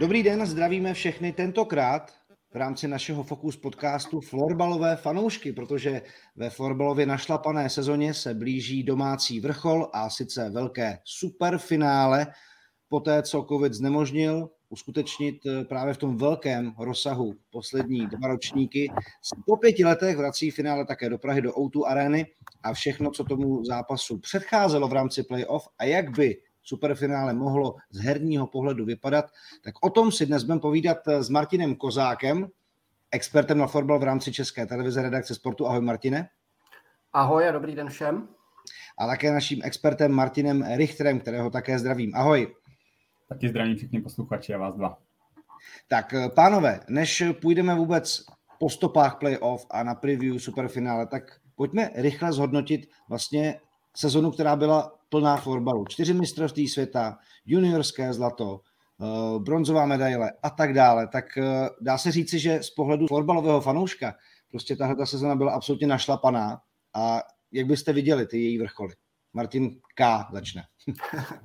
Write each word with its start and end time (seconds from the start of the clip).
Dobrý 0.00 0.22
den, 0.22 0.46
zdravíme 0.46 0.94
všechny 0.94 1.32
tentokrát 1.32 2.12
v 2.52 2.56
rámci 2.56 2.88
našeho 2.88 3.22
Focus 3.22 3.56
podcastu 3.56 4.20
florbalové 4.20 4.96
fanoušky, 4.96 5.52
protože 5.52 6.02
ve 6.36 6.50
florbalově 6.50 7.06
našlapané 7.06 7.70
sezóně 7.70 8.14
se 8.14 8.34
blíží 8.34 8.82
domácí 8.82 9.40
vrchol 9.40 9.90
a 9.92 10.10
sice 10.10 10.50
velké 10.50 10.98
superfinále, 11.04 12.26
poté 12.88 13.22
co 13.22 13.46
covid 13.48 13.74
znemožnil 13.74 14.50
uskutečnit 14.68 15.46
eh, 15.46 15.64
právě 15.64 15.94
v 15.94 15.98
tom 15.98 16.16
velkém 16.16 16.74
rozsahu 16.78 17.34
poslední 17.50 18.06
dva 18.06 18.28
ročníky. 18.28 18.92
Po 19.46 19.56
pěti 19.56 19.84
letech 19.84 20.16
vrací 20.16 20.50
finále 20.50 20.86
také 20.86 21.08
do 21.08 21.18
Prahy, 21.18 21.42
do 21.42 21.52
O2 21.52 21.84
arény 21.86 22.26
a 22.62 22.72
všechno, 22.72 23.10
co 23.10 23.24
tomu 23.24 23.64
zápasu 23.64 24.18
předcházelo 24.18 24.88
v 24.88 24.92
rámci 24.92 25.22
playoff 25.22 25.68
a 25.78 25.84
jak 25.84 26.10
by 26.10 26.36
superfinále 26.70 27.34
mohlo 27.34 27.76
z 27.90 28.00
herního 28.00 28.46
pohledu 28.46 28.84
vypadat, 28.84 29.24
tak 29.64 29.74
o 29.82 29.90
tom 29.90 30.12
si 30.12 30.26
dnes 30.26 30.42
budeme 30.42 30.60
povídat 30.60 31.08
s 31.08 31.28
Martinem 31.28 31.74
Kozákem, 31.74 32.46
expertem 33.10 33.58
na 33.58 33.66
fotbal 33.66 33.98
v 33.98 34.02
rámci 34.02 34.32
České 34.32 34.66
televize 34.66 35.02
redakce 35.02 35.34
sportu. 35.34 35.66
Ahoj 35.66 35.80
Martine. 35.80 36.28
Ahoj 37.12 37.48
a 37.48 37.52
dobrý 37.52 37.74
den 37.74 37.88
všem. 37.88 38.28
A 38.98 39.06
také 39.06 39.32
naším 39.32 39.60
expertem 39.64 40.12
Martinem 40.12 40.64
Richterem, 40.76 41.20
kterého 41.20 41.50
také 41.50 41.78
zdravím. 41.78 42.14
Ahoj. 42.14 42.54
Taky 43.28 43.48
zdravím 43.48 43.76
všichni 43.76 44.00
posluchači 44.00 44.54
a 44.54 44.58
vás 44.58 44.74
dva. 44.74 44.98
Tak 45.88 46.14
pánové, 46.34 46.80
než 46.88 47.22
půjdeme 47.40 47.74
vůbec 47.74 48.24
po 48.58 48.70
stopách 48.70 49.18
playoff 49.18 49.66
a 49.70 49.82
na 49.82 49.94
preview 49.94 50.38
superfinále, 50.38 51.06
tak 51.06 51.22
pojďme 51.54 51.90
rychle 51.94 52.32
zhodnotit 52.32 52.88
vlastně 53.08 53.60
sezonu, 53.96 54.30
která 54.30 54.56
byla 54.56 54.92
plná 55.10 55.36
florbalu. 55.36 55.84
Čtyři 55.88 56.14
mistrovství 56.14 56.68
světa, 56.68 57.18
juniorské 57.46 58.12
zlato, 58.12 58.60
eh, 59.00 59.38
bronzová 59.38 59.86
medaile 59.86 60.32
a 60.42 60.50
tak 60.50 60.74
dále. 60.74 61.08
Tak 61.08 61.38
eh, 61.38 61.68
dá 61.80 61.98
se 61.98 62.12
říci, 62.12 62.38
že 62.38 62.62
z 62.62 62.70
pohledu 62.70 63.06
florbalového 63.06 63.60
fanouška 63.60 64.14
prostě 64.50 64.76
tahle 64.76 64.96
ta 64.96 65.06
sezona 65.06 65.36
byla 65.36 65.52
absolutně 65.52 65.86
našlapaná 65.86 66.60
a 66.94 67.20
jak 67.52 67.66
byste 67.66 67.92
viděli 67.92 68.26
ty 68.26 68.38
její 68.38 68.58
vrcholy? 68.58 68.94
Martin 69.32 69.70
K. 69.94 70.26
začne. 70.32 70.62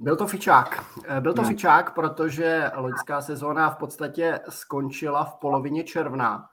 Byl 0.00 0.16
to 0.16 0.26
fičák. 0.26 0.84
Eh, 1.08 1.20
byl 1.20 1.34
to 1.34 1.42
no. 1.42 1.48
fičák, 1.48 1.94
protože 1.94 2.70
loňská 2.74 3.22
sezóna 3.22 3.70
v 3.70 3.76
podstatě 3.76 4.40
skončila 4.48 5.24
v 5.24 5.34
polovině 5.34 5.84
června. 5.84 6.48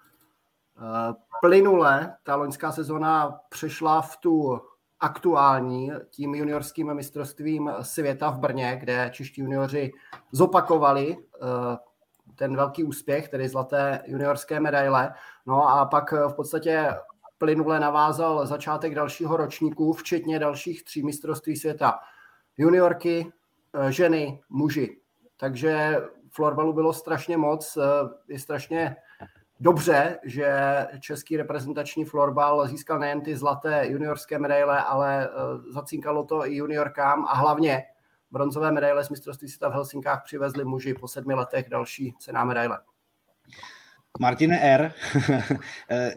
Plynule 1.41 2.15
ta 2.23 2.35
loňská 2.35 2.71
sezóna 2.71 3.39
přešla 3.49 4.01
v 4.01 4.17
tu 4.17 4.61
aktuální 4.99 5.91
tím 6.09 6.35
juniorským 6.35 6.93
mistrovstvím 6.93 7.71
světa 7.81 8.29
v 8.29 8.39
Brně, 8.39 8.77
kde 8.79 9.09
čeští 9.13 9.41
junioři 9.41 9.91
zopakovali 10.31 11.17
eh, 11.17 11.77
ten 12.35 12.55
velký 12.55 12.83
úspěch, 12.83 13.29
tedy 13.29 13.49
zlaté 13.49 14.01
juniorské 14.05 14.59
medaile. 14.59 15.13
No 15.45 15.69
a 15.69 15.85
pak 15.85 16.11
v 16.11 16.33
podstatě 16.33 16.93
plynule 17.37 17.79
navázal 17.79 18.45
začátek 18.45 18.95
dalšího 18.95 19.37
ročníku, 19.37 19.93
včetně 19.93 20.39
dalších 20.39 20.83
tří 20.83 21.03
mistrovství 21.03 21.55
světa. 21.55 21.99
Juniorky, 22.57 23.31
eh, 23.73 23.91
ženy, 23.91 24.41
muži. 24.49 24.97
Takže 25.37 25.97
florbalu 26.31 26.73
bylo 26.73 26.93
strašně 26.93 27.37
moc, 27.37 27.77
eh, 27.77 27.83
je 28.27 28.39
strašně 28.39 28.95
dobře, 29.59 30.19
že 30.23 30.53
český 30.99 31.37
reprezentační 31.37 32.05
florbal 32.05 32.67
získal 32.67 32.99
nejen 32.99 33.21
ty 33.21 33.35
zlaté 33.35 33.87
juniorské 33.87 34.39
medaile, 34.39 34.83
ale 34.83 35.25
eh, 35.25 35.29
zacínkalo 35.73 36.23
to 36.23 36.47
i 36.47 36.55
juniorkám 36.55 37.25
a 37.25 37.35
hlavně 37.35 37.83
bronzové 38.31 38.71
medaile 38.71 39.03
z 39.03 39.09
mistrovství 39.09 39.49
světa 39.49 39.69
v 39.69 39.73
Helsinkách 39.73 40.23
přivezli 40.23 40.65
muži 40.65 40.93
po 40.93 41.07
sedmi 41.07 41.33
letech 41.33 41.69
další 41.69 42.15
cená 42.19 42.45
medaile. 42.45 42.79
Martine 44.19 44.59
R., 44.61 44.93
eh, 45.91 46.15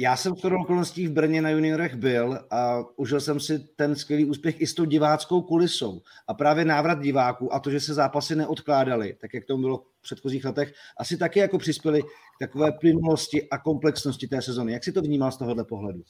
já 0.00 0.16
jsem 0.16 0.34
v 0.34 0.44
okolností 0.44 1.08
v 1.08 1.12
Brně 1.12 1.42
na 1.42 1.50
juniorech 1.50 1.94
byl 1.94 2.40
a 2.50 2.78
užil 2.96 3.20
jsem 3.20 3.40
si 3.40 3.58
ten 3.58 3.96
skvělý 3.96 4.24
úspěch 4.24 4.60
i 4.60 4.66
s 4.66 4.74
tou 4.74 4.84
diváckou 4.84 5.42
kulisou. 5.42 6.00
A 6.28 6.34
právě 6.34 6.64
návrat 6.64 7.00
diváků 7.00 7.54
a 7.54 7.60
to, 7.60 7.70
že 7.70 7.80
se 7.80 7.94
zápasy 7.94 8.36
neodkládaly, 8.36 9.16
tak 9.20 9.34
jak 9.34 9.44
to 9.44 9.56
bylo 9.56 9.82
předchozích 10.02 10.44
letech, 10.44 10.72
asi 10.98 11.16
taky 11.16 11.38
jako 11.38 11.58
přispěli 11.58 12.02
k 12.02 12.06
takové 12.40 12.72
plynulosti 12.72 13.48
a 13.48 13.58
komplexnosti 13.58 14.28
té 14.28 14.42
sezony. 14.42 14.72
Jak 14.72 14.84
si 14.84 14.92
to 14.92 15.02
vnímal 15.02 15.32
z 15.32 15.36
tohohle 15.36 15.64
pohledu? 15.64 16.02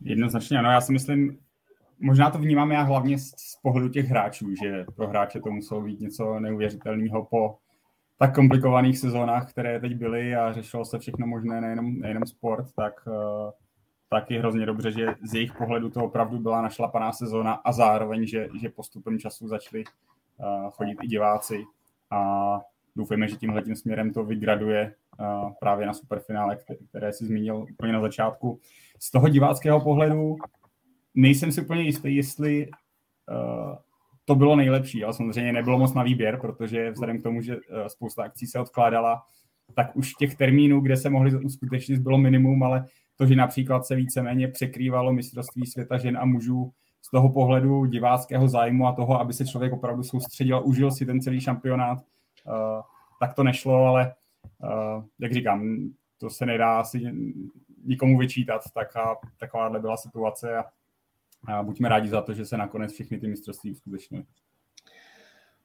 Jednoznačně 0.00 0.58
ano, 0.58 0.70
já 0.70 0.80
si 0.80 0.92
myslím, 0.92 1.38
možná 1.98 2.30
to 2.30 2.38
vnímám 2.38 2.70
já 2.70 2.82
hlavně 2.82 3.18
z, 3.18 3.28
z 3.28 3.56
pohledu 3.62 3.88
těch 3.88 4.06
hráčů, 4.06 4.54
že 4.62 4.84
pro 4.96 5.08
hráče 5.08 5.40
to 5.40 5.50
muselo 5.50 5.80
být 5.80 6.00
něco 6.00 6.40
neuvěřitelného 6.40 7.24
po 7.24 7.58
tak 8.18 8.34
komplikovaných 8.34 8.98
sezónách, 8.98 9.50
které 9.50 9.80
teď 9.80 9.94
byly 9.94 10.36
a 10.36 10.52
řešilo 10.52 10.84
se 10.84 10.98
všechno 10.98 11.26
možné, 11.26 11.60
nejenom, 11.60 11.98
nejenom 11.98 12.26
sport, 12.26 12.66
tak, 12.76 12.94
uh, 13.06 13.50
tak 14.10 14.30
je 14.30 14.38
hrozně 14.38 14.66
dobře, 14.66 14.92
že 14.92 15.06
z 15.22 15.34
jejich 15.34 15.52
pohledu 15.52 15.90
to 15.90 16.04
opravdu 16.04 16.38
byla 16.38 16.62
našlapaná 16.62 17.12
sezóna 17.12 17.52
a 17.52 17.72
zároveň, 17.72 18.26
že, 18.26 18.48
že 18.60 18.68
postupem 18.68 19.18
času 19.18 19.48
začali 19.48 19.84
uh, 19.84 20.70
chodit 20.70 20.98
i 21.02 21.06
diváci 21.06 21.64
a 22.10 22.60
doufejme, 22.96 23.28
že 23.28 23.36
tímhle 23.36 23.62
tím 23.62 23.76
směrem 23.76 24.12
to 24.12 24.24
vygraduje 24.24 24.94
uh, 25.20 25.52
právě 25.60 25.86
na 25.86 25.92
superfinále, 25.92 26.58
které, 26.88 27.12
si 27.12 27.26
zmínil 27.26 27.56
úplně 27.72 27.92
na 27.92 28.00
začátku. 28.00 28.60
Z 28.98 29.10
toho 29.10 29.28
diváckého 29.28 29.80
pohledu 29.80 30.36
nejsem 31.14 31.52
si 31.52 31.62
úplně 31.62 31.82
jistý, 31.82 32.16
jestli 32.16 32.66
uh, 32.70 33.76
to 34.26 34.34
bylo 34.34 34.56
nejlepší, 34.56 35.04
ale 35.04 35.14
samozřejmě 35.14 35.52
nebylo 35.52 35.78
moc 35.78 35.94
na 35.94 36.02
výběr, 36.02 36.38
protože 36.40 36.90
vzhledem 36.90 37.18
k 37.18 37.22
tomu, 37.22 37.42
že 37.42 37.56
eh, 37.56 37.88
spousta 37.88 38.22
akcí 38.22 38.46
se 38.46 38.58
odkládala, 38.58 39.22
tak 39.74 39.96
už 39.96 40.14
těch 40.14 40.34
termínů, 40.34 40.80
kde 40.80 40.96
se 40.96 41.10
mohli 41.10 41.36
uskutečnit, 41.36 41.98
bylo 41.98 42.18
minimum, 42.18 42.62
ale 42.62 42.84
to, 43.16 43.26
že 43.26 43.36
například 43.36 43.86
se 43.86 43.96
víceméně 43.96 44.48
překrývalo 44.48 45.12
mistrovství 45.12 45.66
světa 45.66 45.98
žen 45.98 46.18
a 46.18 46.24
mužů 46.24 46.72
z 47.02 47.10
toho 47.10 47.28
pohledu 47.28 47.84
diváckého 47.84 48.48
zájmu 48.48 48.86
a 48.86 48.92
toho, 48.92 49.20
aby 49.20 49.32
se 49.32 49.46
člověk 49.46 49.72
opravdu 49.72 50.02
soustředil 50.02 50.62
užil 50.64 50.90
si 50.90 51.06
ten 51.06 51.20
celý 51.20 51.40
šampionát, 51.40 51.98
tak 53.20 53.34
to 53.34 53.42
nešlo, 53.42 53.86
ale 53.86 54.14
uh, 54.62 55.04
jak 55.18 55.32
říkám, 55.32 55.90
to 56.18 56.30
se 56.30 56.46
nedá 56.46 56.80
asi 56.80 57.00
nikomu 57.84 58.18
vyčítat, 58.18 58.62
tak 58.74 58.96
a, 58.96 59.16
takováhle 59.38 59.80
byla 59.80 59.96
situace 59.96 60.56
a 60.56 60.64
a 61.48 61.62
buďme 61.62 61.88
rádi 61.88 62.08
za 62.08 62.22
to, 62.22 62.34
že 62.34 62.46
se 62.46 62.56
nakonec 62.56 62.92
všechny 62.92 63.18
ty 63.18 63.28
mistrovství 63.28 63.72
uskutečnily. 63.72 64.24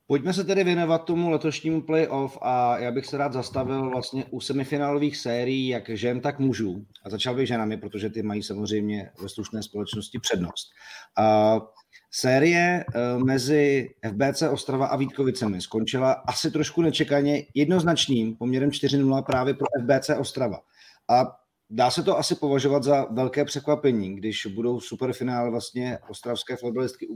Pojďme 0.07 0.33
se 0.33 0.43
tedy 0.43 0.63
věnovat 0.63 1.05
tomu 1.05 1.29
letošnímu 1.29 1.81
playoff 1.81 2.37
a 2.41 2.77
já 2.77 2.91
bych 2.91 3.05
se 3.05 3.17
rád 3.17 3.33
zastavil 3.33 3.89
vlastně 3.89 4.25
u 4.25 4.39
semifinálových 4.39 5.17
sérií, 5.17 5.67
jak 5.67 5.89
žen, 5.89 6.21
tak 6.21 6.39
mužů. 6.39 6.85
A 7.03 7.09
začal 7.09 7.35
bych 7.35 7.47
ženami, 7.47 7.77
protože 7.77 8.09
ty 8.09 8.23
mají 8.23 8.43
samozřejmě 8.43 9.11
ve 9.21 9.29
slušné 9.29 9.63
společnosti 9.63 10.19
přednost. 10.19 10.71
A 11.17 11.55
série 12.11 12.83
eh, 12.83 13.17
mezi 13.23 13.89
FBC 14.09 14.41
Ostrava 14.51 14.85
a 14.85 14.97
Vítkovicemi 14.97 15.61
skončila 15.61 16.11
asi 16.11 16.51
trošku 16.51 16.81
nečekaně 16.81 17.43
jednoznačným 17.53 18.35
poměrem 18.35 18.69
4-0 18.69 19.23
právě 19.23 19.53
pro 19.53 19.67
FBC 19.81 20.09
Ostrava. 20.19 20.59
A 21.09 21.37
dá 21.69 21.91
se 21.91 22.03
to 22.03 22.17
asi 22.17 22.35
považovat 22.35 22.83
za 22.83 23.05
velké 23.11 23.45
překvapení, 23.45 24.15
když 24.15 24.45
budou 24.45 24.79
superfinále 24.79 25.49
vlastně 25.49 25.97
ostravské 26.09 26.55
fotbalistky 26.55 27.07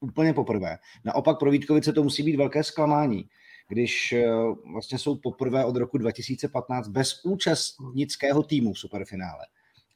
úplně 0.00 0.34
poprvé. 0.34 0.78
Naopak 1.04 1.38
pro 1.38 1.50
Vítkovice 1.50 1.92
to 1.92 2.02
musí 2.02 2.22
být 2.22 2.36
velké 2.36 2.64
zklamání, 2.64 3.24
když 3.68 4.12
eh, 4.12 4.26
vlastně 4.72 4.98
jsou 4.98 5.16
poprvé 5.16 5.64
od 5.64 5.76
roku 5.76 5.98
2015 5.98 6.88
bez 6.88 7.24
účastnického 7.24 8.42
týmu 8.42 8.72
v 8.72 8.78
superfinále. 8.78 9.46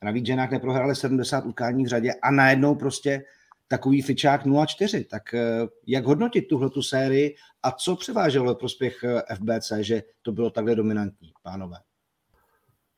Navíc 0.05 0.27
ženách 0.27 0.51
neprohráli 0.51 0.97
70 0.97 1.45
utkání 1.45 1.85
v 1.85 1.89
řadě 1.89 2.13
a 2.23 2.31
najednou 2.31 2.75
prostě 2.75 3.25
takový 3.69 4.03
fičák 4.03 4.47
0-4. 4.47 5.07
Tak 5.11 5.35
eh, 5.35 5.67
jak 5.87 6.05
hodnotit 6.05 6.43
tuhle 6.43 6.71
tu 6.71 6.83
sérii 6.83 7.35
a 7.63 7.73
co 7.73 7.97
převáželo 7.97 8.55
prospěch 8.55 9.05
eh, 9.05 9.35
FBC, 9.35 9.73
že 9.81 10.03
to 10.23 10.33
bylo 10.33 10.51
takhle 10.51 10.75
dominantní, 10.75 11.33
pánové? 11.43 11.77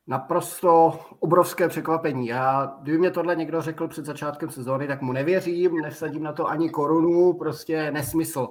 naprosto 0.09 0.99
obrovské 1.19 1.69
překvapení. 1.69 2.27
Já, 2.27 2.77
kdyby 2.81 2.97
mě 2.97 3.11
tohle 3.11 3.35
někdo 3.35 3.61
řekl 3.61 3.87
před 3.87 4.05
začátkem 4.05 4.49
sezóny, 4.49 4.87
tak 4.87 5.01
mu 5.01 5.13
nevěřím, 5.13 5.81
nevsadím 5.81 6.23
na 6.23 6.33
to 6.33 6.47
ani 6.47 6.69
korunu, 6.69 7.33
prostě 7.33 7.91
nesmysl. 7.91 8.47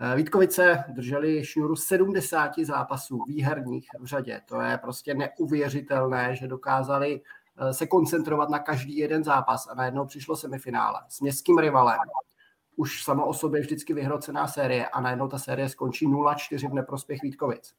Eh, 0.00 0.16
Vítkovice 0.16 0.84
drželi 0.88 1.44
šňůru 1.44 1.76
70 1.76 2.52
zápasů 2.64 3.24
výherních 3.26 3.86
v 4.00 4.06
řadě. 4.06 4.40
To 4.46 4.60
je 4.60 4.78
prostě 4.78 5.14
neuvěřitelné, 5.14 6.36
že 6.36 6.48
dokázali 6.48 7.20
se 7.72 7.86
koncentrovat 7.86 8.48
na 8.48 8.58
každý 8.58 8.96
jeden 8.96 9.24
zápas 9.24 9.68
a 9.70 9.74
najednou 9.74 10.06
přišlo 10.06 10.36
semifinále 10.36 11.00
s 11.08 11.20
městským 11.20 11.58
rivalem. 11.58 11.98
Už 12.76 13.04
samo 13.04 13.26
o 13.26 13.34
sobě 13.34 13.60
vždycky 13.60 13.94
vyhrocená 13.94 14.46
série 14.46 14.86
a 14.88 15.00
najednou 15.00 15.28
ta 15.28 15.38
série 15.38 15.68
skončí 15.68 16.08
0-4 16.08 16.70
v 16.70 16.74
neprospěch 16.74 17.22
Vítkovic. 17.22 17.74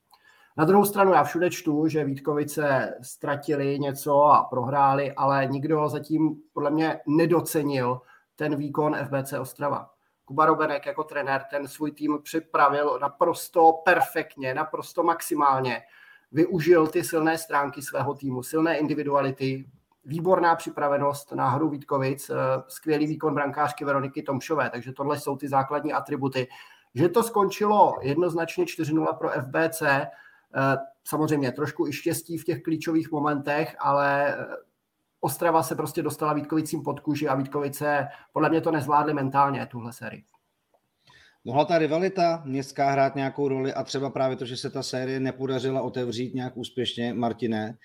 Na 0.58 0.66
druhou 0.66 0.86
stranu 0.86 1.14
já 1.14 1.24
všude 1.24 1.50
čtu, 1.50 1.88
že 1.88 2.04
Vítkovice 2.04 2.94
ztratili 3.02 3.80
něco 3.80 4.24
a 4.24 4.44
prohráli, 4.44 5.12
ale 5.12 5.46
nikdo 5.46 5.90
zatím 5.90 6.36
podle 6.54 6.72
mě 6.72 7.00
nedocenil 7.08 8.02
ten 8.36 8.56
výkon 8.56 8.96
FBC 8.96 9.34
Ostrava. 9.34 9.90
Kuba 10.26 10.46
Robenek 10.46 10.86
jako 10.86 11.04
trenér 11.04 11.44
ten 11.50 11.68
svůj 11.68 11.92
tým 11.92 12.20
připravil 12.24 13.00
naprosto 13.02 13.82
perfektně, 13.86 14.54
naprosto 14.54 15.04
maximálně. 15.04 15.82
Využil 16.34 16.88
ty 16.88 17.04
silné 17.04 17.38
stránky 17.38 17.82
svého 17.82 18.14
týmu, 18.14 18.44
silné 18.44 18.78
individuality, 18.78 19.66
výborná 20.06 20.56
připravenost 20.56 21.32
na 21.32 21.50
hru 21.50 21.70
Vítkovic, 21.70 22.30
eh, 22.30 22.36
skvělý 22.68 23.08
výkon 23.08 23.34
brankářky 23.34 23.86
Veroniky 23.86 24.24
Tomšové, 24.24 24.70
takže 24.70 24.92
tohle 24.92 25.20
jsou 25.20 25.38
ty 25.38 25.48
základní 25.48 25.94
atributy. 25.94 26.48
Že 26.96 27.10
to 27.10 27.24
skončilo 27.24 27.96
jednoznačně 28.02 28.66
4-0 28.66 29.14
pro 29.14 29.30
FBC, 29.30 29.82
eh, 29.82 30.08
samozřejmě 31.04 31.52
trošku 31.52 31.88
i 31.88 31.94
štěstí 31.94 32.38
v 32.38 32.44
těch 32.44 32.62
klíčových 32.62 33.12
momentech, 33.12 33.76
ale 33.80 34.36
eh, 34.38 34.46
Ostrava 35.26 35.64
se 35.64 35.76
prostě 35.76 36.02
dostala 36.02 36.34
Vítkovicím 36.34 36.84
pod 36.84 37.00
kůži 37.00 37.28
a 37.28 37.36
Vítkovice 37.36 38.08
podle 38.34 38.50
mě 38.50 38.62
to 38.62 38.72
nezvládly 38.72 39.14
mentálně, 39.14 39.66
tuhle 39.66 39.94
sérii. 39.94 40.26
Mohla 41.46 41.66
ta 41.66 41.78
rivalita 41.78 42.42
městská 42.46 42.92
hrát 42.92 43.16
nějakou 43.16 43.48
roli 43.48 43.74
a 43.74 43.84
třeba 43.84 44.10
právě 44.10 44.38
to, 44.38 44.46
že 44.46 44.58
se 44.58 44.70
ta 44.70 44.84
série 44.84 45.20
nepodařila 45.20 45.82
otevřít 45.82 46.34
nějak 46.34 46.58
úspěšně, 46.58 47.14
Martine, 47.14 47.78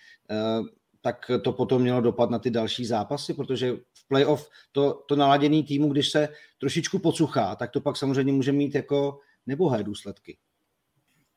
tak 1.01 1.31
to 1.45 1.53
potom 1.53 1.83
mělo 1.83 2.01
dopad 2.01 2.31
na 2.31 2.39
ty 2.39 2.51
další 2.51 2.87
zápasy, 2.87 3.35
protože 3.35 3.73
v 3.73 4.09
playoff 4.09 4.49
to, 4.73 5.05
to 5.09 5.17
naladěný 5.17 5.65
týmu, 5.65 5.89
když 5.89 6.11
se 6.11 6.29
trošičku 6.61 6.99
pocuchá, 6.99 7.57
tak 7.57 7.71
to 7.71 7.81
pak 7.81 7.97
samozřejmě 7.97 8.33
může 8.33 8.53
mít 8.53 8.75
jako 8.75 9.21
nebohé 9.47 9.83
důsledky. 9.83 10.39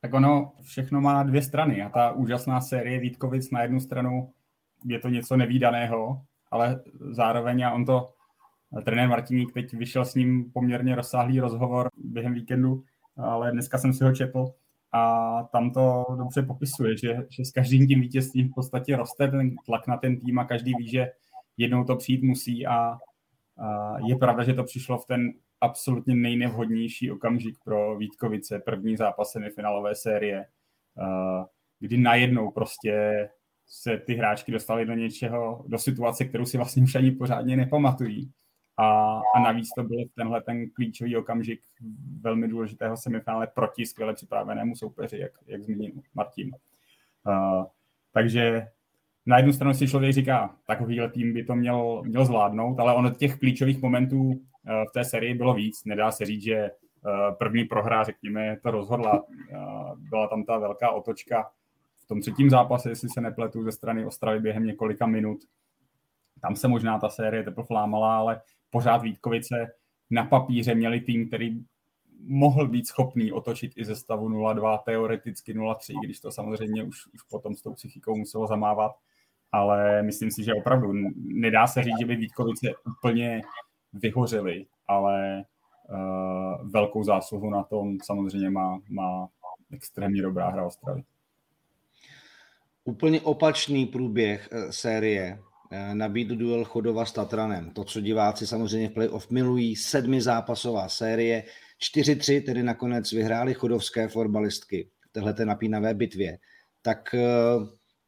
Tak 0.00 0.14
ono 0.14 0.52
všechno 0.62 1.00
má 1.00 1.22
dvě 1.22 1.42
strany 1.42 1.82
a 1.82 1.88
ta 1.88 2.12
úžasná 2.12 2.60
série 2.60 3.00
Vítkovic 3.00 3.50
na 3.50 3.62
jednu 3.62 3.80
stranu 3.80 4.32
je 4.84 4.98
to 4.98 5.08
něco 5.08 5.36
nevýdaného, 5.36 6.22
ale 6.50 6.82
zároveň 7.10 7.64
a 7.64 7.72
on 7.72 7.84
to, 7.84 8.14
trenér 8.84 9.08
Martiník 9.08 9.52
teď 9.52 9.74
vyšel 9.74 10.04
s 10.04 10.14
ním 10.14 10.50
poměrně 10.52 10.94
rozsáhlý 10.94 11.40
rozhovor 11.40 11.88
během 11.96 12.34
víkendu, 12.34 12.84
ale 13.16 13.52
dneska 13.52 13.78
jsem 13.78 13.92
si 13.92 14.04
ho 14.04 14.14
četl 14.14 14.52
a 14.92 15.42
tam 15.52 15.70
to 15.70 16.04
dobře 16.18 16.42
popisuje, 16.42 16.96
že, 16.96 17.16
že 17.28 17.44
s 17.44 17.50
každým 17.50 17.86
tím 17.86 18.00
vítězstvím 18.00 18.48
v 18.48 18.54
podstatě 18.54 18.96
roste 18.96 19.28
ten 19.28 19.56
tlak 19.66 19.86
na 19.86 19.96
ten 19.96 20.20
tým 20.20 20.38
a 20.38 20.44
každý 20.44 20.72
ví, 20.78 20.88
že 20.88 21.10
jednou 21.56 21.84
to 21.84 21.96
přijít 21.96 22.22
musí 22.22 22.66
a, 22.66 22.74
a 22.74 22.98
je 24.06 24.16
pravda, 24.16 24.44
že 24.44 24.54
to 24.54 24.64
přišlo 24.64 24.98
v 24.98 25.06
ten 25.06 25.32
absolutně 25.60 26.14
nejnevhodnější 26.14 27.10
okamžik 27.10 27.56
pro 27.64 27.96
Vítkovice, 27.98 28.58
první 28.58 28.96
zápas 28.96 29.30
semifinálové 29.30 29.94
série, 29.94 30.46
kdy 31.80 31.98
najednou 31.98 32.50
prostě 32.50 33.28
se 33.66 33.98
ty 33.98 34.14
hráčky 34.14 34.52
dostaly 34.52 34.86
do 34.86 34.94
něčeho, 34.94 35.64
do 35.68 35.78
situace, 35.78 36.24
kterou 36.24 36.44
si 36.44 36.56
vlastně 36.56 36.82
už 36.82 36.94
ani 36.94 37.10
pořádně 37.10 37.56
nepamatují. 37.56 38.30
A, 38.76 39.20
a 39.34 39.40
navíc 39.44 39.68
to 39.76 39.82
byl 39.82 40.04
tenhle 40.14 40.42
ten 40.42 40.70
klíčový 40.70 41.16
okamžik 41.16 41.60
velmi 42.20 42.48
důležitého 42.48 42.96
semifinále 42.96 43.46
proti 43.46 43.86
skvěle 43.86 44.14
připravenému 44.14 44.76
soupeři, 44.76 45.18
jak, 45.18 45.32
jak 45.46 45.62
zmínil 45.62 45.92
Martin. 46.14 46.50
Uh, 47.26 47.64
takže 48.12 48.66
na 49.26 49.36
jednu 49.36 49.52
stranu 49.52 49.74
si 49.74 49.88
člověk 49.88 50.12
říká, 50.12 50.56
takovýhle 50.66 51.08
tým 51.08 51.34
by 51.34 51.44
to 51.44 51.54
měl, 51.54 52.02
měl 52.02 52.24
zvládnout, 52.24 52.80
ale 52.80 52.94
ono 52.94 53.10
těch 53.10 53.38
klíčových 53.38 53.82
momentů 53.82 54.22
uh, 54.22 54.34
v 54.90 54.92
té 54.94 55.04
sérii 55.04 55.34
bylo 55.34 55.54
víc. 55.54 55.84
Nedá 55.84 56.10
se 56.10 56.24
říct, 56.24 56.42
že 56.42 56.70
uh, 56.70 57.34
první 57.38 57.64
prohra, 57.64 58.04
řekněme, 58.04 58.56
to 58.62 58.70
rozhodla. 58.70 59.22
Uh, 59.22 59.98
byla 59.98 60.28
tam 60.28 60.44
ta 60.44 60.58
velká 60.58 60.90
otočka 60.90 61.50
v 62.04 62.06
tom 62.06 62.20
třetím 62.20 62.50
zápase, 62.50 62.88
jestli 62.88 63.08
se 63.08 63.20
nepletu, 63.20 63.62
ze 63.62 63.72
strany 63.72 64.04
Ostravy 64.06 64.40
během 64.40 64.64
několika 64.64 65.06
minut. 65.06 65.38
Tam 66.42 66.56
se 66.56 66.68
možná 66.68 66.98
ta 66.98 67.08
série 67.08 67.42
teprve 67.42 67.66
lámala, 67.70 68.16
ale 68.16 68.40
pořád 68.70 69.02
Vítkovice 69.02 69.72
na 70.10 70.24
papíře 70.24 70.74
měli 70.74 71.00
tým, 71.00 71.28
který 71.28 71.64
mohl 72.24 72.68
být 72.68 72.86
schopný 72.86 73.32
otočit 73.32 73.72
i 73.76 73.84
ze 73.84 73.96
stavu 73.96 74.28
0-2, 74.28 74.78
teoreticky 74.78 75.54
0-3, 75.54 75.94
když 76.04 76.20
to 76.20 76.32
samozřejmě 76.32 76.84
už, 76.84 77.06
už 77.14 77.22
potom 77.22 77.54
s 77.54 77.62
tou 77.62 77.74
psychikou 77.74 78.16
muselo 78.16 78.46
zamávat. 78.46 78.92
Ale 79.52 80.02
myslím 80.02 80.30
si, 80.30 80.44
že 80.44 80.54
opravdu 80.54 80.92
nedá 81.16 81.66
se 81.66 81.82
říct, 81.82 81.98
že 82.00 82.06
by 82.06 82.16
Vítkovice 82.16 82.68
úplně 82.86 83.42
vyhořely, 83.92 84.66
ale 84.88 85.44
uh, 85.88 86.70
velkou 86.70 87.04
zásluhu 87.04 87.50
na 87.50 87.62
tom 87.62 87.98
samozřejmě 88.04 88.50
má, 88.50 88.80
má 88.90 89.28
extrémně 89.72 90.22
dobrá 90.22 90.50
hra 90.50 90.66
Ostravy. 90.66 91.02
Úplně 92.84 93.20
opačný 93.20 93.86
průběh 93.86 94.48
eh, 94.52 94.72
série 94.72 95.38
nabídl 95.92 96.36
duel 96.36 96.64
Chodova 96.64 97.04
s 97.04 97.12
Tatranem. 97.12 97.70
To, 97.70 97.84
co 97.84 98.00
diváci 98.00 98.46
samozřejmě 98.46 98.88
v 98.88 98.92
playoff 98.92 99.30
milují, 99.30 99.76
sedmi 99.76 100.22
zápasová 100.22 100.88
série, 100.88 101.44
4-3 101.96 102.44
tedy 102.44 102.62
nakonec 102.62 103.12
vyhráli 103.12 103.54
chodovské 103.54 104.08
fotbalistky 104.08 104.88
v 105.08 105.12
téhleté 105.12 105.44
napínavé 105.44 105.94
bitvě. 105.94 106.38
Tak 106.82 107.14
eh, 107.14 107.20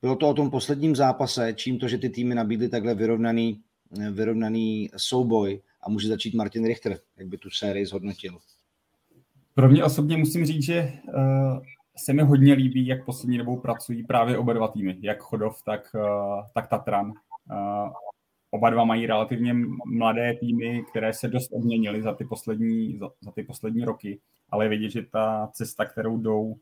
bylo 0.02 0.16
to 0.16 0.28
o 0.28 0.34
tom 0.34 0.50
posledním 0.50 0.96
zápase, 0.96 1.52
čím 1.56 1.78
to, 1.78 1.88
že 1.88 1.98
ty 1.98 2.08
týmy 2.08 2.34
nabídly 2.34 2.68
takhle 2.68 2.94
vyrovnaný, 2.94 3.60
eh, 4.00 4.10
vyrovnaný 4.10 4.90
souboj 4.96 5.60
a 5.82 5.90
může 5.90 6.08
začít 6.08 6.34
Martin 6.34 6.66
Richter, 6.66 6.98
jak 7.16 7.28
by 7.28 7.38
tu 7.38 7.50
sérii 7.50 7.86
zhodnotil. 7.86 8.38
Pro 9.54 9.68
mě 9.68 9.84
osobně 9.84 10.16
musím 10.16 10.46
říct, 10.46 10.62
že 10.62 10.92
se 11.96 12.12
mi 12.12 12.22
hodně 12.22 12.54
líbí, 12.54 12.86
jak 12.86 13.04
poslední 13.04 13.38
dobou 13.38 13.60
pracují 13.60 14.06
právě 14.06 14.38
oba 14.38 14.52
dva 14.52 14.68
týmy, 14.68 14.96
jak 15.00 15.20
Chodov, 15.20 15.62
tak, 15.62 15.96
tak 16.54 16.68
Tatran. 16.68 17.12
Oba 18.50 18.70
dva 18.70 18.84
mají 18.84 19.06
relativně 19.06 19.54
mladé 19.86 20.34
týmy, 20.34 20.84
které 20.90 21.12
se 21.12 21.28
dost 21.28 21.52
obměnily 21.52 22.02
za 22.02 22.14
ty 22.14 22.24
poslední, 22.24 22.98
za, 22.98 23.10
za 23.20 23.30
ty 23.30 23.42
poslední 23.42 23.84
roky, 23.84 24.20
ale 24.50 24.68
vidět, 24.68 24.90
že 24.90 25.02
ta 25.02 25.50
cesta, 25.52 25.84
kterou 25.84 26.18
jdou, 26.18 26.56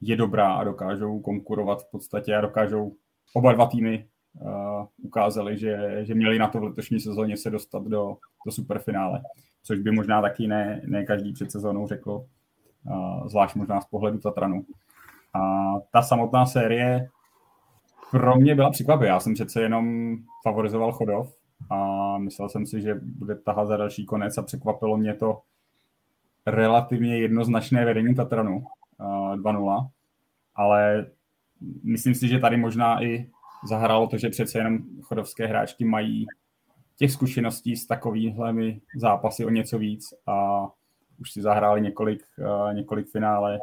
je 0.00 0.16
dobrá 0.16 0.54
a 0.54 0.64
dokážou 0.64 1.20
konkurovat 1.20 1.82
v 1.82 1.90
podstatě 1.90 2.36
a 2.36 2.40
dokážou 2.40 2.92
oba 3.34 3.52
dva 3.52 3.66
týmy 3.66 4.08
uh, 4.40 4.86
ukázali, 5.02 5.58
že, 5.58 5.98
že 6.02 6.14
měli 6.14 6.38
na 6.38 6.48
to 6.48 6.60
v 6.60 6.64
letošní 6.64 7.00
sezóně 7.00 7.36
se 7.36 7.50
dostat 7.50 7.82
do, 7.82 8.16
do 8.46 8.52
superfinále, 8.52 9.22
což 9.62 9.78
by 9.78 9.90
možná 9.90 10.22
taky 10.22 10.46
ne, 10.46 10.82
ne 10.86 11.04
každý 11.04 11.32
před 11.32 11.50
sezónou 11.50 11.86
řekl, 11.86 12.24
uh, 12.84 13.28
zvlášť 13.28 13.54
možná 13.54 13.80
z 13.80 13.86
pohledu 13.86 14.18
Tatranu. 14.18 14.64
A 15.34 15.72
ta 15.92 16.02
samotná 16.02 16.46
série 16.46 17.08
pro 18.10 18.36
mě 18.36 18.54
byla 18.54 18.70
překvapivá. 18.70 19.06
Já 19.06 19.20
jsem 19.20 19.34
přece 19.34 19.62
jenom 19.62 20.16
favorizoval 20.42 20.92
Chodov 20.92 21.34
a 21.70 22.18
myslel 22.18 22.48
jsem 22.48 22.66
si, 22.66 22.80
že 22.80 22.94
bude 22.94 23.34
tahat 23.34 23.68
za 23.68 23.76
další 23.76 24.06
konec 24.06 24.38
a 24.38 24.42
překvapilo 24.42 24.96
mě 24.96 25.14
to 25.14 25.40
relativně 26.46 27.18
jednoznačné 27.18 27.84
vedení 27.84 28.14
Tatranu 28.14 28.64
2-0, 28.98 29.88
ale 30.54 31.06
myslím 31.82 32.14
si, 32.14 32.28
že 32.28 32.38
tady 32.38 32.56
možná 32.56 33.04
i 33.04 33.30
zahrálo 33.68 34.06
to, 34.06 34.18
že 34.18 34.28
přece 34.28 34.58
jenom 34.58 34.78
chodovské 35.02 35.46
hráčky 35.46 35.84
mají 35.84 36.26
těch 36.96 37.12
zkušeností 37.12 37.76
s 37.76 37.86
takovými 37.86 38.80
zápasy 38.96 39.44
o 39.44 39.50
něco 39.50 39.78
víc 39.78 40.14
a 40.26 40.66
už 41.20 41.32
si 41.32 41.42
zahráli 41.42 41.80
několik, 41.80 42.22
několik 42.72 43.10
finále, 43.10 43.58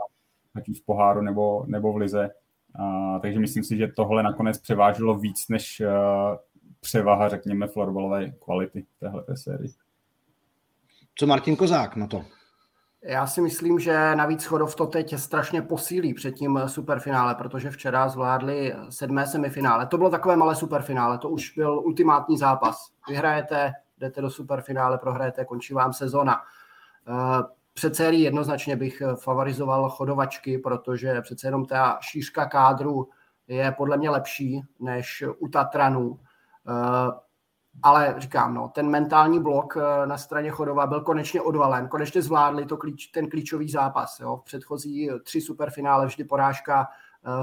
ať 0.56 0.70
už 0.70 0.82
v 0.82 0.86
poháru 0.86 1.22
nebo, 1.22 1.66
nebo 1.68 1.94
v 1.94 1.98
lize 1.98 2.30
a, 2.76 3.20
takže 3.20 3.40
myslím 3.40 3.64
si, 3.64 3.78
že 3.78 3.88
tohle 3.88 4.24
nakonec 4.24 4.58
převážilo 4.58 5.18
víc 5.18 5.48
než 5.50 5.82
uh, 5.82 6.36
převaha, 6.80 7.30
řekněme, 7.30 7.68
florbalové 7.68 8.32
kvality 8.32 8.86
téhle 9.00 9.24
sérii. 9.34 9.74
Co 11.16 11.28
Martin 11.28 11.56
Kozák 11.56 11.96
na 11.96 12.08
to? 12.08 12.26
Já 13.04 13.28
si 13.28 13.42
myslím, 13.42 13.80
že 13.80 14.16
navíc 14.16 14.46
Chodov 14.46 14.76
to 14.76 14.88
teď 14.88 15.18
strašně 15.18 15.62
posílí 15.62 16.14
před 16.14 16.32
tím 16.32 16.62
superfinále, 16.66 17.36
protože 17.36 17.70
včera 17.70 18.10
zvládli 18.10 18.74
sedmé 18.90 19.28
semifinále. 19.28 19.88
To 19.88 19.98
bylo 19.98 20.10
takové 20.10 20.36
malé 20.36 20.56
superfinále, 20.56 21.18
to 21.18 21.30
už 21.30 21.54
byl 21.56 21.80
ultimátní 21.80 22.38
zápas. 22.38 22.92
Vyhrajete, 23.10 23.74
jdete 23.98 24.22
do 24.22 24.30
superfinále, 24.30 24.98
prohrajete, 24.98 25.46
končí 25.46 25.74
vám 25.74 25.94
sezona. 25.94 26.42
Eh, 27.08 27.44
sérií 27.80 28.22
jednoznačně 28.22 28.76
bych 28.76 29.02
eh, 29.02 29.16
favorizoval 29.16 29.90
chodovačky, 29.90 30.58
protože 30.58 31.22
přece 31.22 31.48
jenom 31.48 31.66
ta 31.66 31.98
šířka 32.02 32.46
kádru 32.46 33.10
je 33.48 33.72
podle 33.78 33.98
mě 33.98 34.10
lepší 34.10 34.62
než 34.80 35.24
u 35.40 35.48
Tatranu. 35.48 36.20
Eh, 36.68 37.12
ale 37.84 38.16
říkám, 38.18 38.54
no, 38.54 38.68
ten 38.68 38.90
mentální 38.90 39.40
blok 39.40 39.78
eh, 39.78 40.08
na 40.08 40.18
straně 40.18 40.50
Chodova 40.50 40.88
byl 40.88 41.02
konečně 41.02 41.42
odvalen, 41.42 41.88
konečně 41.88 42.22
zvládli 42.22 42.66
to 42.66 42.78
klíč, 42.78 43.08
ten 43.08 43.30
klíčový 43.30 43.70
zápas. 43.70 44.20
Jo. 44.20 44.38
V 44.38 44.44
předchozí 44.44 45.10
tři 45.24 45.42
superfinále 45.42 46.06
vždy 46.06 46.24
porážka 46.24 46.88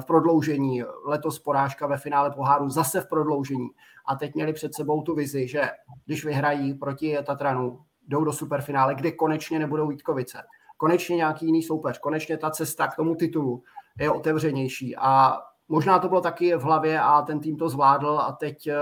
v 0.01 0.05
prodloužení, 0.05 0.83
letos 1.05 1.39
porážka 1.39 1.87
ve 1.87 1.97
finále 1.97 2.31
poháru 2.31 2.69
zase 2.71 3.01
v 3.01 3.09
prodloužení. 3.09 3.69
A 4.07 4.17
teď 4.17 4.35
měli 4.35 4.53
před 4.53 4.75
sebou 4.75 5.03
tu 5.03 5.15
vizi, 5.15 5.49
že 5.49 5.71
když 6.07 6.25
vyhrají 6.25 6.75
proti 6.75 7.19
Tatranu, 7.27 7.85
jdou 8.09 8.25
do 8.25 8.33
superfinále, 8.33 8.95
kde 8.95 9.13
konečně 9.13 9.59
nebudou 9.59 9.89
Vítkovice. 9.89 10.43
Konečně 10.77 11.17
nějaký 11.17 11.47
jiný 11.47 11.63
soupeř, 11.63 11.99
konečně 11.99 12.39
ta 12.39 12.51
cesta 12.51 12.87
k 12.87 12.97
tomu 12.97 13.15
titulu 13.15 13.63
je 13.99 14.11
otevřenější. 14.11 14.97
A 14.97 15.39
možná 15.69 15.99
to 15.99 16.09
bylo 16.09 16.21
taky 16.21 16.55
v 16.55 16.63
hlavě 16.63 17.01
a 17.01 17.23
ten 17.23 17.41
tým 17.41 17.57
to 17.57 17.69
zvládl 17.69 18.19
a 18.19 18.33
teď, 18.33 18.67
eh, 18.67 18.77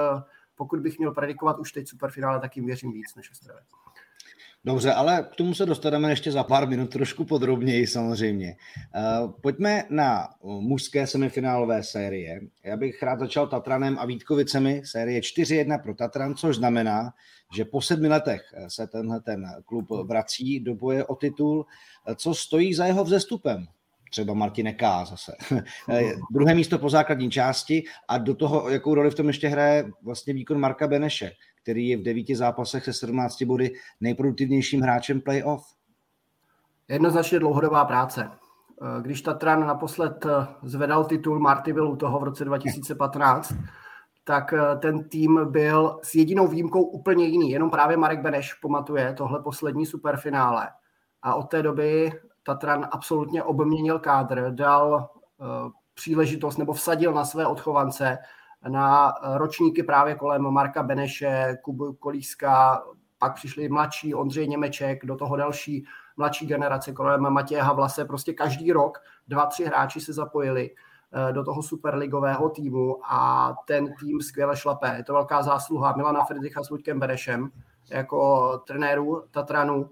pokud 0.55 0.81
bych 0.81 0.99
měl 0.99 1.13
predikovat 1.13 1.59
už 1.59 1.73
teď 1.73 1.89
superfinále, 1.89 2.41
tak 2.41 2.57
jim 2.57 2.67
věřím 2.67 2.93
víc 2.93 3.15
než 3.15 3.31
Ostravě. 3.31 3.63
Dobře, 4.65 4.93
ale 4.93 5.29
k 5.33 5.37
tomu 5.37 5.55
se 5.55 5.67
dostaneme 5.67 6.11
ještě 6.11 6.33
za 6.33 6.45
pár 6.45 6.69
minut 6.69 6.91
trošku 6.91 7.25
podrobněji 7.25 7.87
samozřejmě. 7.87 8.57
Uh, 8.97 9.31
pojďme 9.31 9.85
na 9.91 10.29
mužské 10.43 11.07
semifinálové 11.07 11.83
série. 11.83 12.41
Já 12.65 12.77
bych 12.77 13.03
rád 13.03 13.19
začal 13.19 13.47
Tatranem 13.47 13.99
a 13.99 14.07
Vítkovicemi, 14.07 14.83
série 14.85 15.21
4-1 15.21 15.83
pro 15.83 15.95
Tatran, 15.95 16.35
což 16.35 16.57
znamená, 16.57 17.13
že 17.57 17.65
po 17.65 17.81
sedmi 17.81 18.09
letech 18.09 18.43
se 18.69 18.87
tenhle 18.87 19.21
ten 19.21 19.47
klub 19.65 19.87
vrací 19.91 20.61
do 20.61 20.75
boje 20.75 21.05
o 21.05 21.17
titul. 21.17 21.67
Co 22.17 22.35
stojí 22.35 22.75
za 22.75 22.87
jeho 22.87 23.05
vzestupem? 23.05 23.67
třeba 24.13 24.35
Martine 24.35 24.73
K. 24.73 25.05
zase. 25.05 25.33
Druhé 26.33 26.55
místo 26.55 26.79
po 26.79 26.91
základní 26.91 27.31
části 27.31 27.85
a 28.09 28.19
do 28.19 28.35
toho, 28.35 28.71
jakou 28.71 28.95
roli 28.95 29.11
v 29.11 29.15
tom 29.15 29.27
ještě 29.27 29.49
hraje 29.49 29.85
vlastně 30.03 30.35
výkon 30.35 30.61
Marka 30.61 30.89
Beneše, 30.89 31.33
který 31.63 31.89
je 31.89 31.97
v 31.97 32.03
devíti 32.03 32.37
zápasech 32.37 32.85
se 32.85 32.93
17 32.93 33.43
body 33.43 33.73
nejproduktivnějším 34.01 34.81
hráčem 34.81 35.21
playoff. 35.21 35.75
Jednoznačně 36.89 37.39
dlouhodobá 37.39 37.85
práce. 37.85 38.31
Když 39.03 39.23
Tatran 39.23 39.67
naposled 39.67 40.27
zvedal 40.63 41.05
titul, 41.05 41.39
Marty 41.39 41.73
byl 41.73 41.91
u 41.91 41.97
toho 41.97 42.21
v 42.21 42.23
roce 42.23 42.45
2015, 42.45 43.55
tak 44.25 44.55
ten 44.79 45.09
tým 45.09 45.41
byl 45.51 45.99
s 46.03 46.15
jedinou 46.15 46.49
výjimkou 46.49 46.83
úplně 46.83 47.25
jiný. 47.27 47.51
Jenom 47.51 47.71
právě 47.71 47.97
Marek 47.97 48.21
Beneš 48.21 48.55
pamatuje 48.55 49.15
tohle 49.15 49.43
poslední 49.43 49.87
superfinále. 49.87 50.69
A 51.23 51.35
od 51.35 51.43
té 51.43 51.63
doby 51.63 52.13
Tatran 52.43 52.89
absolutně 52.93 53.43
obměnil 53.43 53.99
kádr, 53.99 54.51
dal 54.55 55.11
příležitost 55.95 56.57
nebo 56.57 56.73
vsadil 56.73 57.13
na 57.13 57.25
své 57.25 57.47
odchovance, 57.47 58.19
na 58.69 59.13
ročníky 59.35 59.83
právě 59.83 60.15
kolem 60.15 60.43
Marka 60.43 60.83
Beneše, 60.83 61.59
Kubu 61.63 61.93
Kolíska, 61.93 62.83
pak 63.19 63.35
přišli 63.35 63.69
mladší 63.69 64.15
Ondřej 64.15 64.49
Němeček, 64.49 65.07
do 65.07 65.17
toho 65.17 65.37
další 65.37 65.85
mladší 66.17 66.47
generace 66.47 66.93
kolem 66.93 67.21
Matěje 67.21 67.63
Havlase. 67.63 68.05
Prostě 68.05 68.33
každý 68.33 68.73
rok 68.73 68.99
dva, 69.29 69.47
tři 69.47 69.65
hráči 69.65 70.01
se 70.01 70.13
zapojili 70.13 70.71
eh, 70.71 71.33
do 71.33 71.45
toho 71.45 71.63
superligového 71.63 72.49
týmu 72.49 72.99
a 73.05 73.53
ten 73.67 73.95
tým 74.01 74.21
skvěle 74.21 74.57
šlape. 74.57 74.95
Je 74.97 75.05
to 75.05 75.13
velká 75.13 75.43
zásluha 75.43 75.95
Milana 75.97 76.25
Friedricha 76.25 76.63
s 76.63 76.71
Luďkem 76.71 77.01
Benešem 77.01 77.51
jako 77.91 78.59
trenéru 78.67 79.25
Tatranu 79.31 79.91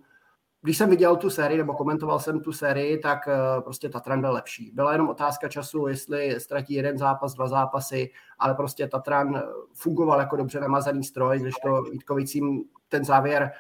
když 0.63 0.77
jsem 0.77 0.91
viděl 0.91 1.17
tu 1.17 1.31
sérii, 1.31 1.59
nebo 1.59 1.75
komentoval 1.75 2.19
jsem 2.19 2.41
tu 2.41 2.53
sérii, 2.53 2.99
tak 2.99 3.19
uh, 3.27 3.63
prostě 3.63 3.89
Tatran 3.89 4.21
byl 4.21 4.33
lepší. 4.33 4.71
Byla 4.75 4.93
jenom 4.93 5.09
otázka 5.09 5.49
času, 5.49 5.87
jestli 5.87 6.41
ztratí 6.41 6.75
jeden 6.75 6.99
zápas, 6.99 7.35
dva 7.35 7.49
zápasy, 7.49 8.11
ale 8.39 8.55
prostě 8.55 8.89
Tatran 8.89 9.43
fungoval 9.75 10.21
jako 10.21 10.37
dobře 10.37 10.61
namazaný 10.61 11.05
stroj, 11.05 11.39
když 11.39 11.55
to 11.63 11.83
Vítkovicím 11.83 12.65
ten 12.89 13.05
závěr 13.05 13.51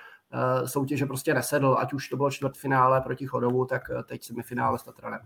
uh, 0.62 0.66
soutěže 0.66 1.07
prostě 1.07 1.35
nesedl, 1.35 1.76
ať 1.78 1.92
už 1.92 2.09
to 2.09 2.16
bylo 2.16 2.30
čtvrtfinále 2.30 3.00
proti 3.00 3.26
Chodovu, 3.26 3.64
tak 3.64 3.83
teď 4.07 4.25
semifinále 4.25 4.78
s 4.78 4.83
Tatranem. 4.83 5.21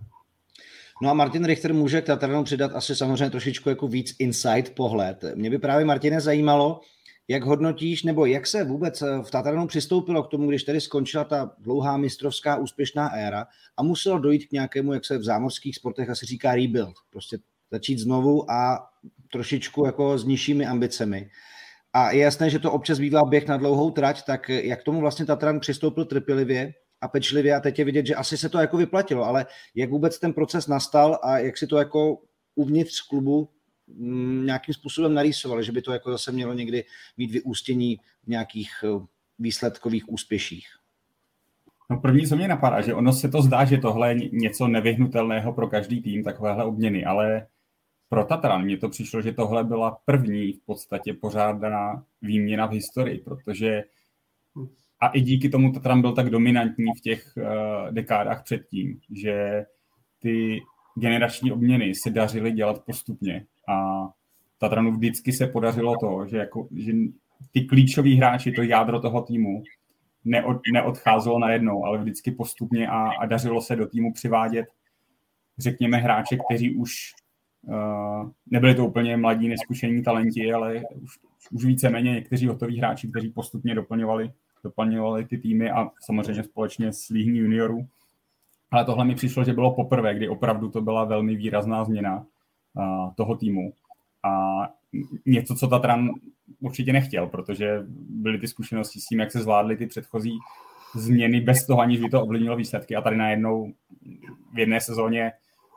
No 1.03 1.11
a 1.11 1.15
Martin 1.15 1.45
Richter 1.45 1.75
může 1.75 2.01
k 2.01 2.07
Tatranu 2.07 2.45
přidat 2.45 2.73
asi 2.75 2.97
samozřejmě 2.97 3.31
trošičku 3.31 3.69
jako 3.69 3.89
víc 3.89 4.17
insight 4.19 4.75
pohled. 4.75 5.25
Mě 5.35 5.51
by 5.51 5.59
právě 5.59 5.85
Martine 5.85 6.21
zajímalo, 6.21 6.81
jak 7.29 7.45
hodnotíš, 7.45 8.03
nebo 8.03 8.27
jak 8.27 8.47
se 8.47 8.65
vůbec 8.65 9.03
eh, 9.03 9.23
v 9.23 9.31
Tatranu 9.31 9.67
přistoupilo 9.67 10.23
k 10.23 10.29
tomu, 10.29 10.49
když 10.49 10.65
tady 10.65 10.81
skončila 10.81 11.25
ta 11.25 11.51
dlouhá 11.59 11.97
mistrovská 11.97 12.57
úspěšná 12.57 13.09
éra 13.09 13.47
a 13.77 13.83
muselo 13.83 14.19
dojít 14.19 14.47
k 14.47 14.53
nějakému, 14.53 14.93
jak 14.93 15.05
se 15.05 15.19
v 15.19 15.25
zámořských 15.25 15.77
sportech 15.77 16.11
asi 16.11 16.27
říká 16.27 16.55
rebuild, 16.55 16.95
prostě 17.11 17.39
začít 17.71 17.99
znovu 17.99 18.51
a 18.51 18.87
trošičku 19.33 19.87
jako 19.87 20.19
s 20.19 20.25
nižšími 20.25 20.67
ambicemi. 20.67 21.31
A 21.93 22.11
je 22.11 22.23
jasné, 22.23 22.51
že 22.51 22.59
to 22.59 22.73
občas 22.73 22.99
bývá 22.99 23.25
běh 23.25 23.47
na 23.47 23.57
dlouhou 23.57 23.91
trať, 23.91 24.23
tak 24.23 24.49
jak 24.49 24.83
tomu 24.83 25.01
vlastně 25.01 25.27
Tatran 25.27 25.61
přistoupil 25.61 26.05
trpělivě 26.05 26.73
a 27.01 27.09
pečlivě 27.09 27.55
a 27.55 27.61
teď 27.61 27.79
je 27.79 27.85
vidět, 27.85 28.07
že 28.07 28.15
asi 28.15 28.39
se 28.39 28.49
to 28.49 28.59
jako 28.59 28.77
vyplatilo, 28.77 29.25
ale 29.25 29.47
jak 29.75 29.91
vůbec 29.91 30.19
ten 30.19 30.33
proces 30.33 30.67
nastal 30.67 31.19
a 31.23 31.39
jak 31.39 31.59
si 31.59 31.67
to 31.67 31.77
jako 31.77 32.19
uvnitř 32.55 33.01
klubu 33.01 33.49
nějakým 34.45 34.75
způsobem 34.75 35.15
narýsovali, 35.15 35.65
že 35.65 35.73
by 35.73 35.83
to 35.83 35.93
jako 35.93 36.11
zase 36.11 36.33
mělo 36.33 36.53
někdy 36.53 36.85
mít 37.17 37.31
vyústění 37.31 37.97
v 38.25 38.29
nějakých 38.29 38.71
eh, 38.85 39.07
výsledkových 39.39 40.09
úspěších. 40.09 40.67
No 41.91 42.01
první, 42.01 42.27
co 42.27 42.37
mě 42.37 42.49
napadá, 42.49 42.81
že 42.81 42.95
ono 42.95 43.13
se 43.13 43.29
to 43.29 43.43
zdá, 43.43 43.65
že 43.65 43.79
tohle 43.79 44.11
je 44.11 44.31
něco 44.33 44.69
nevyhnutelného 44.69 45.53
pro 45.53 45.69
každý 45.69 46.03
tým, 46.03 46.25
takovéhle 46.25 46.65
obměny, 46.65 47.05
ale 47.05 47.47
pro 48.09 48.25
Tatran 48.25 48.65
mně 48.65 48.79
to 48.79 48.89
přišlo, 48.89 49.23
že 49.23 49.33
tohle 49.33 49.65
byla 49.65 49.99
první 50.05 50.53
v 50.53 50.61
podstatě 50.67 51.15
pořádaná 51.15 52.05
výměna 52.23 52.67
v 52.67 52.73
historii, 52.73 53.19
protože 53.19 53.83
a 55.01 55.09
i 55.09 55.21
díky 55.21 55.49
tomu 55.49 55.73
Tatran 55.73 56.01
byl 56.01 56.13
tak 56.13 56.31
dominantní 56.31 56.93
v 56.99 57.01
těch 57.01 57.33
uh, 57.37 57.45
dekádách 57.91 58.43
předtím, 58.45 59.01
že 59.11 59.65
ty 60.19 60.61
generační 60.99 61.53
obměny 61.53 61.93
se 61.95 62.11
dařily 62.11 62.53
dělat 62.53 62.85
postupně 62.85 63.47
a 63.69 64.09
Tatranu 64.59 64.93
vždycky 64.93 65.33
se 65.33 65.47
podařilo 65.47 65.97
to, 66.01 66.27
že, 66.27 66.37
jako, 66.37 66.69
že 66.77 66.93
ty 67.53 67.61
klíčoví 67.65 68.17
hráči, 68.17 68.53
to 68.53 68.63
jádro 68.63 69.01
toho 69.01 69.23
týmu, 69.23 69.63
neod, 70.25 70.61
neodcházelo 70.73 71.39
najednou, 71.39 71.85
ale 71.85 71.99
vždycky 71.99 72.31
postupně 72.31 72.89
a, 72.89 73.11
a 73.21 73.27
dařilo 73.27 73.61
se 73.61 73.77
do 73.77 73.87
týmu 73.87 74.13
přivádět, 74.13 74.67
řekněme, 75.59 75.97
hráče, 75.97 76.37
kteří 76.37 76.77
už 76.77 76.93
uh, 77.63 78.31
nebyli 78.51 78.75
to 78.75 78.87
úplně 78.87 79.17
mladí, 79.17 79.49
neskušení 79.49 80.03
talenti, 80.03 80.53
ale 80.53 80.83
už, 81.03 81.19
už 81.53 81.65
víceméně 81.65 82.13
někteří 82.13 82.47
hotoví 82.47 82.79
hráči, 82.79 83.09
kteří 83.09 83.31
postupně 83.31 83.75
doplňovali, 83.75 84.33
doplňovali 84.65 85.25
ty 85.25 85.39
týmy 85.39 85.71
a 85.71 85.91
samozřejmě 86.01 86.43
společně 86.43 86.93
s 86.93 87.09
líhní 87.09 87.39
juniorů. 87.39 87.87
Ale 88.71 88.85
tohle 88.85 89.05
mi 89.05 89.15
přišlo, 89.15 89.45
že 89.45 89.53
bylo 89.53 89.75
poprvé, 89.75 90.15
kdy 90.15 90.29
opravdu 90.29 90.71
to 90.71 90.81
byla 90.81 91.05
velmi 91.05 91.37
výrazná 91.37 91.85
změna 91.85 92.27
toho 93.17 93.37
týmu. 93.37 93.73
A 94.23 94.63
něco, 95.27 95.55
co 95.55 95.69
Tatran 95.69 96.11
určitě 96.61 96.93
nechtěl, 96.93 97.27
protože 97.27 97.83
byly 98.09 98.39
ty 98.39 98.49
zkušenosti 98.49 99.01
s 99.01 99.07
tím, 99.07 99.21
jak 99.21 99.33
se 99.33 99.43
zvládly 99.43 99.77
ty 99.77 99.87
předchozí 99.87 100.39
změny 100.95 101.41
bez 101.41 101.67
toho, 101.67 101.81
aniž 101.81 102.01
by 102.01 102.09
to 102.09 102.23
ovlivnilo 102.23 102.57
výsledky. 102.57 102.97
A 102.97 103.01
tady 103.01 103.17
najednou 103.17 103.73
v 104.55 104.59
jedné 104.59 104.81
sezóně 104.81 105.33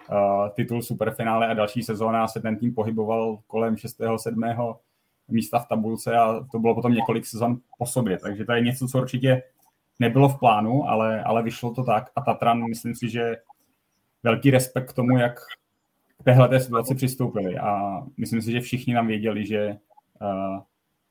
uh, 0.09 0.49
titul 0.49 0.81
superfinále 0.81 1.47
a 1.47 1.53
další 1.53 1.83
sezóna 1.83 2.27
se 2.27 2.39
ten 2.39 2.57
tým 2.57 2.73
pohyboval 2.73 3.39
kolem 3.47 3.77
6. 3.77 4.01
7. 4.17 4.41
místa 5.27 5.59
v 5.59 5.67
tabulce 5.67 6.17
a 6.17 6.45
to 6.51 6.59
bylo 6.59 6.75
potom 6.75 6.93
několik 6.93 7.25
sezon 7.25 7.57
po 7.77 7.85
sobě. 7.85 8.17
Takže 8.17 8.45
to 8.45 8.51
je 8.51 8.61
něco, 8.61 8.87
co 8.87 9.01
určitě 9.01 9.43
nebylo 9.99 10.29
v 10.29 10.39
plánu, 10.39 10.89
ale, 10.89 11.23
ale 11.23 11.43
vyšlo 11.43 11.73
to 11.73 11.83
tak. 11.83 12.11
A 12.15 12.21
Tatran, 12.21 12.63
myslím 12.69 12.95
si, 12.95 13.09
že 13.09 13.35
velký 14.23 14.51
respekt 14.51 14.89
k 14.89 14.93
tomu, 14.93 15.17
jak 15.17 15.39
téhle 16.27 16.47
té 16.47 16.59
situaci 16.59 16.95
přistoupili 16.95 17.57
a 17.57 18.01
myslím 18.17 18.41
si, 18.41 18.51
že 18.51 18.59
všichni 18.59 18.93
nám 18.93 19.07
věděli, 19.07 19.45
že 19.45 19.77
uh, 20.21 20.59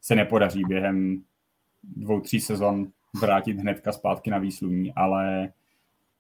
se 0.03 0.15
nepodaří 0.15 0.63
během 0.69 1.23
dvou, 1.97 2.21
tří 2.21 2.41
sezon 2.41 2.87
vrátit 3.21 3.59
hnedka 3.59 3.93
zpátky 3.93 4.31
na 4.31 4.39
výsluní, 4.39 4.93
ale 4.95 5.53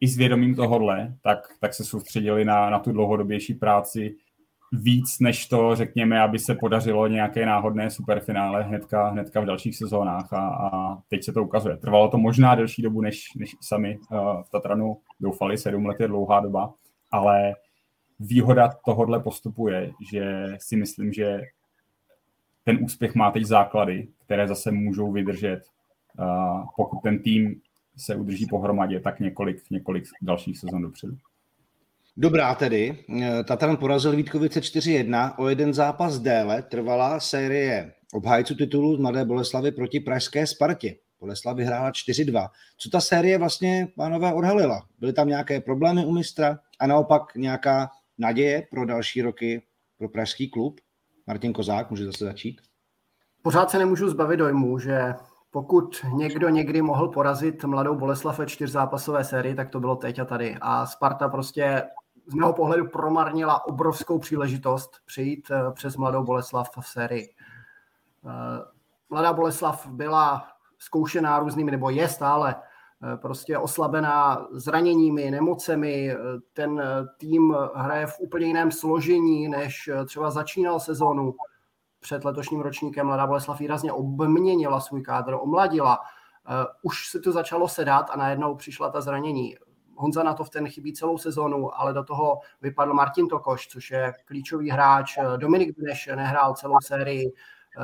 i 0.00 0.08
s 0.08 0.16
vědomím 0.16 0.54
tohohle, 0.54 1.14
tak, 1.22 1.38
tak 1.60 1.74
se 1.74 1.84
soustředili 1.84 2.44
na, 2.44 2.70
na 2.70 2.78
tu 2.78 2.92
dlouhodobější 2.92 3.54
práci 3.54 4.16
víc 4.72 5.18
než 5.20 5.46
to, 5.46 5.76
řekněme, 5.76 6.20
aby 6.20 6.38
se 6.38 6.54
podařilo 6.54 7.06
nějaké 7.06 7.46
náhodné 7.46 7.90
superfinále 7.90 8.62
hnedka, 8.62 9.08
hnedka 9.08 9.40
v 9.40 9.46
dalších 9.46 9.76
sezónách 9.76 10.32
a, 10.32 10.48
a 10.48 10.98
teď 11.08 11.24
se 11.24 11.32
to 11.32 11.44
ukazuje. 11.44 11.76
Trvalo 11.76 12.08
to 12.08 12.18
možná 12.18 12.54
delší 12.54 12.82
dobu, 12.82 13.00
než, 13.00 13.34
než 13.36 13.56
sami 13.60 13.98
uh, 13.98 14.18
v 14.42 14.50
Tatranu 14.50 14.96
doufali, 15.20 15.58
sedm 15.58 15.86
let 15.86 16.00
je 16.00 16.08
dlouhá 16.08 16.40
doba, 16.40 16.74
ale 17.12 17.54
výhoda 18.20 18.72
tohohle 18.84 19.20
postupu 19.20 19.68
je, 19.68 19.92
že 20.10 20.46
si 20.58 20.76
myslím, 20.76 21.12
že 21.12 21.40
ten 22.64 22.78
úspěch 22.84 23.14
má 23.14 23.30
teď 23.30 23.44
základy, 23.44 24.08
které 24.24 24.48
zase 24.48 24.70
můžou 24.70 25.12
vydržet, 25.12 25.60
pokud 26.76 27.00
ten 27.02 27.22
tým 27.22 27.60
se 27.96 28.14
udrží 28.14 28.46
pohromadě, 28.46 29.00
tak 29.00 29.20
několik, 29.20 29.70
několik 29.70 30.04
dalších 30.22 30.58
sezon 30.58 30.82
dopředu. 30.82 31.16
Dobrá 32.16 32.54
tedy. 32.54 33.04
Tatran 33.44 33.76
porazil 33.76 34.16
Vítkovice 34.16 34.60
4-1. 34.60 35.34
O 35.38 35.48
jeden 35.48 35.74
zápas 35.74 36.18
déle 36.18 36.62
trvala 36.62 37.20
série 37.20 37.92
obhájců 38.12 38.54
titulu 38.54 38.96
z 38.96 38.98
Mladé 38.98 39.24
Boleslavy 39.24 39.72
proti 39.72 40.00
pražské 40.00 40.46
Spartě. 40.46 40.96
Boleslav 41.20 41.56
vyhrála 41.56 41.90
4-2. 41.90 42.48
Co 42.78 42.90
ta 42.90 43.00
série 43.00 43.38
vlastně, 43.38 43.88
pánové, 43.96 44.32
odhalila? 44.32 44.86
Byly 44.98 45.12
tam 45.12 45.28
nějaké 45.28 45.60
problémy 45.60 46.04
u 46.04 46.12
mistra 46.12 46.58
a 46.80 46.86
naopak 46.86 47.34
nějaká 47.34 47.90
naděje 48.18 48.66
pro 48.70 48.86
další 48.86 49.22
roky 49.22 49.62
pro 49.98 50.08
pražský 50.08 50.50
klub? 50.50 50.80
Martin 51.26 51.52
Kozák, 51.52 51.90
může 51.90 52.04
zase 52.04 52.24
začít? 52.24 52.60
Pořád 53.42 53.70
se 53.70 53.78
nemůžu 53.78 54.08
zbavit 54.08 54.36
dojmu, 54.36 54.78
že 54.78 55.14
pokud 55.50 56.04
někdo 56.12 56.48
někdy 56.48 56.82
mohl 56.82 57.08
porazit 57.08 57.64
mladou 57.64 57.94
Boleslav 57.94 58.38
ve 58.38 58.46
čtyřzápasové 58.46 59.24
sérii, 59.24 59.54
tak 59.54 59.70
to 59.70 59.80
bylo 59.80 59.96
teď 59.96 60.18
a 60.18 60.24
tady. 60.24 60.56
A 60.60 60.86
Sparta 60.86 61.28
prostě 61.28 61.82
z 62.26 62.34
mého 62.34 62.52
pohledu 62.52 62.88
promarnila 62.88 63.66
obrovskou 63.66 64.18
příležitost 64.18 64.90
přejít 65.06 65.50
eh, 65.50 65.72
přes 65.72 65.96
mladou 65.96 66.24
Boleslav 66.24 66.70
v 66.80 66.86
sérii. 66.86 67.34
Eh, 68.26 68.76
Mladá 69.10 69.32
Boleslav 69.32 69.86
byla 69.86 70.48
zkoušená 70.78 71.38
různými, 71.38 71.70
nebo 71.70 71.90
je 71.90 72.08
stále 72.08 72.54
prostě 73.16 73.58
oslabená 73.58 74.46
zraněními, 74.52 75.30
nemocemi. 75.30 76.10
Eh, 76.10 76.16
ten 76.52 76.80
eh, 76.80 77.06
tým 77.16 77.56
hraje 77.74 78.06
v 78.06 78.20
úplně 78.20 78.46
jiném 78.46 78.70
složení, 78.70 79.48
než 79.48 79.90
třeba 80.06 80.30
začínal 80.30 80.80
sezónu 80.80 81.34
před 82.00 82.24
letošním 82.24 82.60
ročníkem. 82.60 83.06
Mladá 83.06 83.26
Boleslav 83.26 83.60
výrazně 83.60 83.92
obměnila 83.92 84.80
svůj 84.80 85.02
kádr, 85.02 85.36
omladila. 85.40 85.98
Už 86.82 87.08
se 87.08 87.20
to 87.20 87.32
začalo 87.32 87.68
sedat 87.68 88.10
a 88.10 88.16
najednou 88.16 88.54
přišla 88.54 88.90
ta 88.90 89.00
zranění. 89.00 89.56
Honza 89.96 90.22
na 90.22 90.34
to 90.34 90.44
v 90.44 90.50
ten 90.50 90.68
chybí 90.68 90.92
celou 90.92 91.18
sezónu, 91.18 91.80
ale 91.80 91.92
do 91.92 92.04
toho 92.04 92.40
vypadl 92.62 92.94
Martin 92.94 93.28
Tokoš, 93.28 93.68
což 93.68 93.90
je 93.90 94.12
klíčový 94.24 94.70
hráč. 94.70 95.18
Dominik 95.36 95.76
Dneš 95.78 96.10
nehrál 96.14 96.54
celou 96.54 96.76
sérii. 96.82 97.32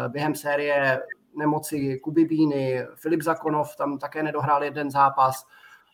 Během 0.09 0.35
série 0.35 1.00
nemoci 1.37 1.99
Kuby 1.99 2.25
Bíny, 2.25 2.87
Filip 2.95 3.23
Zakonov 3.23 3.77
tam 3.77 3.99
také 3.99 4.23
nedohrál 4.23 4.65
jeden 4.65 4.91
zápas. 4.91 5.45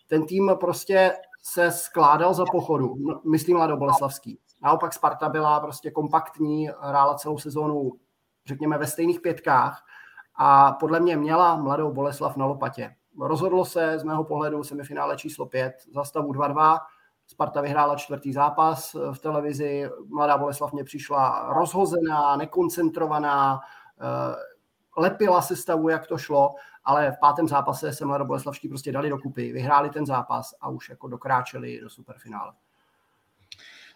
Ten 0.07 0.27
tým 0.27 0.51
prostě 0.61 1.13
se 1.43 1.71
skládal 1.71 2.35
za 2.35 2.45
pochodu, 2.53 2.95
myslím 3.31 3.57
Lado 3.57 3.77
Boleslavský. 3.77 4.39
Naopak 4.63 4.93
Sparta 4.93 5.29
byla 5.29 5.61
prostě 5.61 5.91
kompaktní, 5.91 6.71
hrála 6.81 7.15
celou 7.15 7.39
sezónu, 7.39 7.93
řekněme, 8.47 8.79
ve 8.79 8.87
stejných 8.87 9.21
pětkách 9.21 9.85
a 10.37 10.73
podle 10.73 11.01
mě 11.01 11.17
měla 11.17 11.57
mladou 11.57 11.93
Boleslav 11.93 12.37
na 12.37 12.47
lopatě. 12.47 12.95
Rozhodlo 13.21 13.65
se 13.65 13.99
z 13.99 14.05
mého 14.05 14.25
pohledu 14.25 14.65
semifinále 14.65 15.17
číslo 15.17 15.47
5 15.47 15.75
za 15.95 16.05
stavu 16.05 16.33
2-2. 16.33 16.79
Sparta 17.27 17.61
vyhrála 17.61 17.97
čtvrtý 17.97 18.33
zápas 18.33 18.97
v 19.13 19.19
televizi. 19.19 19.91
Mladá 20.09 20.39
Boleslav 20.39 20.73
mě 20.73 20.85
přišla 20.85 21.47
rozhozená, 21.53 22.37
nekoncentrovaná, 22.37 23.61
lepila 24.99 25.43
stavu, 25.43 25.89
jak 25.89 26.07
to 26.07 26.19
šlo, 26.19 26.55
ale 26.85 27.13
v 27.13 27.19
pátém 27.21 27.49
zápase 27.49 27.93
se 27.93 28.05
Mladá 28.05 28.25
Boleslavští 28.25 28.69
prostě 28.69 28.93
dali 28.93 29.09
dokupy, 29.09 29.53
vyhráli 29.53 29.91
ten 29.91 30.07
zápas 30.07 30.55
a 30.61 30.69
už 30.69 30.89
jako 30.89 31.09
dokráčeli 31.09 31.81
do 31.81 31.91
superfinále. 31.91 32.53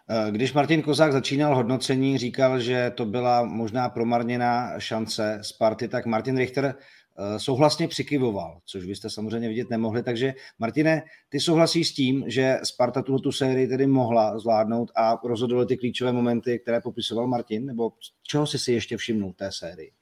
Eh, 0.08 0.30
když 0.30 0.52
Martin 0.52 0.82
Kozák 0.82 1.12
začínal 1.12 1.56
hodnocení, 1.56 2.18
říkal, 2.18 2.60
že 2.60 2.92
to 2.94 3.04
byla 3.04 3.44
možná 3.44 3.88
promarněná 3.88 4.78
šance 4.78 5.38
Sparty, 5.42 5.88
tak 5.88 6.06
Martin 6.06 6.38
Richter 6.38 6.74
eh, 6.74 7.38
souhlasně 7.38 7.88
přikyvoval, 7.88 8.60
což 8.64 8.84
vy 8.84 8.96
jste 8.96 9.10
samozřejmě 9.10 9.48
vidět 9.48 9.70
nemohli. 9.70 10.02
Takže 10.02 10.34
Martine, 10.58 11.02
ty 11.28 11.40
souhlasíš 11.40 11.88
s 11.88 11.94
tím, 11.94 12.24
že 12.26 12.58
Sparta 12.62 13.02
tuto 13.02 13.18
tu 13.18 13.32
sérii 13.32 13.68
tedy 13.68 13.86
mohla 13.86 14.38
zvládnout 14.38 14.90
a 14.96 15.18
rozhodl 15.24 15.66
ty 15.66 15.76
klíčové 15.76 16.12
momenty, 16.12 16.58
které 16.58 16.80
popisoval 16.80 17.26
Martin, 17.26 17.66
nebo 17.66 17.92
čeho 18.22 18.46
jsi 18.46 18.58
si 18.58 18.72
ještě 18.72 18.96
všimnul 18.96 19.32
té 19.32 19.52
sérii? 19.52 19.92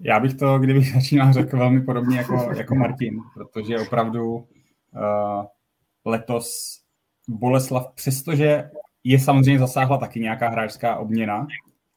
Já 0.00 0.20
bych 0.20 0.34
to, 0.34 0.58
kdybych 0.58 0.92
začínal, 0.94 1.32
řekl 1.32 1.58
velmi 1.58 1.80
podobně 1.80 2.16
jako, 2.16 2.52
jako 2.56 2.74
Martin, 2.74 3.20
protože 3.34 3.80
opravdu 3.80 4.34
uh, 4.34 5.44
letos 6.04 6.80
Boleslav, 7.28 7.92
přestože 7.94 8.70
je 9.04 9.18
samozřejmě 9.18 9.58
zasáhla 9.58 9.98
taky 9.98 10.20
nějaká 10.20 10.48
hráčská 10.48 10.96
obměna, 10.96 11.46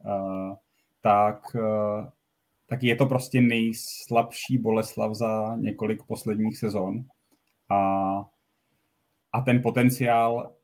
uh, 0.06 0.56
tak, 1.02 1.42
uh, 1.56 2.06
tak 2.68 2.84
je 2.84 2.96
to 2.96 3.06
prostě 3.06 3.42
nejslabší 3.42 4.58
Boleslav 4.58 5.14
za 5.14 5.56
několik 5.56 6.04
posledních 6.04 6.58
sezon. 6.58 7.04
A, 7.70 7.78
a 9.32 9.42
ten 9.42 9.62
potenciál 9.62 10.57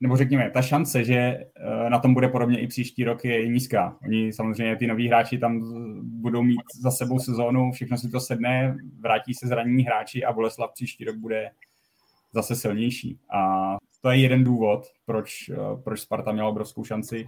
nebo 0.00 0.16
řekněme, 0.16 0.50
ta 0.50 0.62
šance, 0.62 1.04
že 1.04 1.14
eh, 1.14 1.90
na 1.90 1.98
tom 1.98 2.14
bude 2.14 2.28
podobně 2.28 2.60
i 2.60 2.66
příští 2.66 3.04
rok, 3.04 3.24
je 3.24 3.48
nízká. 3.48 3.98
Oni 4.02 4.32
samozřejmě, 4.32 4.76
ty 4.76 4.86
noví 4.86 5.08
hráči 5.08 5.38
tam 5.38 5.60
budou 6.02 6.42
mít 6.42 6.60
za 6.80 6.90
sebou 6.90 7.18
sezónu, 7.18 7.72
všechno 7.72 7.98
si 7.98 8.08
to 8.10 8.20
sedne, 8.20 8.76
vrátí 9.00 9.34
se 9.34 9.46
zranění 9.46 9.82
hráči 9.82 10.24
a 10.24 10.32
Boleslav 10.32 10.70
příští 10.72 11.04
rok 11.04 11.16
bude 11.16 11.50
zase 12.32 12.56
silnější. 12.56 13.18
A 13.34 13.76
to 14.00 14.10
je 14.10 14.18
jeden 14.18 14.44
důvod, 14.44 14.86
proč, 15.06 15.48
eh, 15.48 15.56
proč 15.84 16.00
Sparta 16.00 16.32
měla 16.32 16.48
obrovskou 16.48 16.84
šanci. 16.84 17.26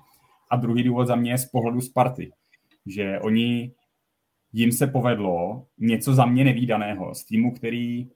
A 0.50 0.56
druhý 0.56 0.82
důvod 0.82 1.06
za 1.06 1.16
mě 1.16 1.30
je 1.30 1.38
z 1.38 1.46
pohledu 1.46 1.80
Sparty, 1.80 2.30
že 2.86 3.20
oni 3.20 3.72
jim 4.52 4.72
se 4.72 4.86
povedlo 4.86 5.66
něco 5.78 6.14
za 6.14 6.26
mě 6.26 6.44
nevýdaného 6.44 7.14
z 7.14 7.24
týmu, 7.24 7.54
který 7.54 8.10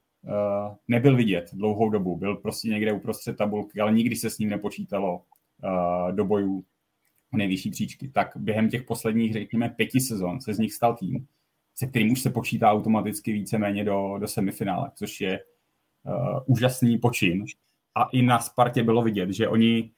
nebyl 0.88 1.16
vidět 1.16 1.50
dlouhou 1.52 1.90
dobu. 1.90 2.16
Byl 2.16 2.36
prostě 2.36 2.68
někde 2.68 2.92
uprostřed 2.92 3.36
tabulky, 3.36 3.80
ale 3.80 3.92
nikdy 3.92 4.16
se 4.16 4.30
s 4.30 4.38
ním 4.38 4.50
nepočítalo 4.50 5.16
uh, 5.16 6.12
do 6.12 6.24
bojů 6.24 6.64
nejvyšší 7.32 7.70
příčky. 7.70 8.08
Tak 8.08 8.32
během 8.36 8.68
těch 8.68 8.82
posledních, 8.82 9.32
řekněme, 9.32 9.68
pěti 9.68 10.00
sezon 10.00 10.40
se 10.40 10.54
z 10.54 10.58
nich 10.58 10.72
stal 10.72 10.96
tým, 10.96 11.26
se 11.74 11.86
kterým 11.86 12.12
už 12.12 12.20
se 12.20 12.30
počítá 12.30 12.72
automaticky 12.72 13.32
víceméně 13.32 13.84
do, 13.84 14.18
do 14.18 14.28
semifinále, 14.28 14.90
což 14.94 15.20
je 15.20 15.40
uh, 16.04 16.38
úžasný 16.46 16.98
počin. 16.98 17.44
A 17.94 18.04
i 18.12 18.22
na 18.22 18.38
Spartě 18.38 18.82
bylo 18.82 19.02
vidět, 19.02 19.30
že 19.30 19.48
oni, 19.48 19.90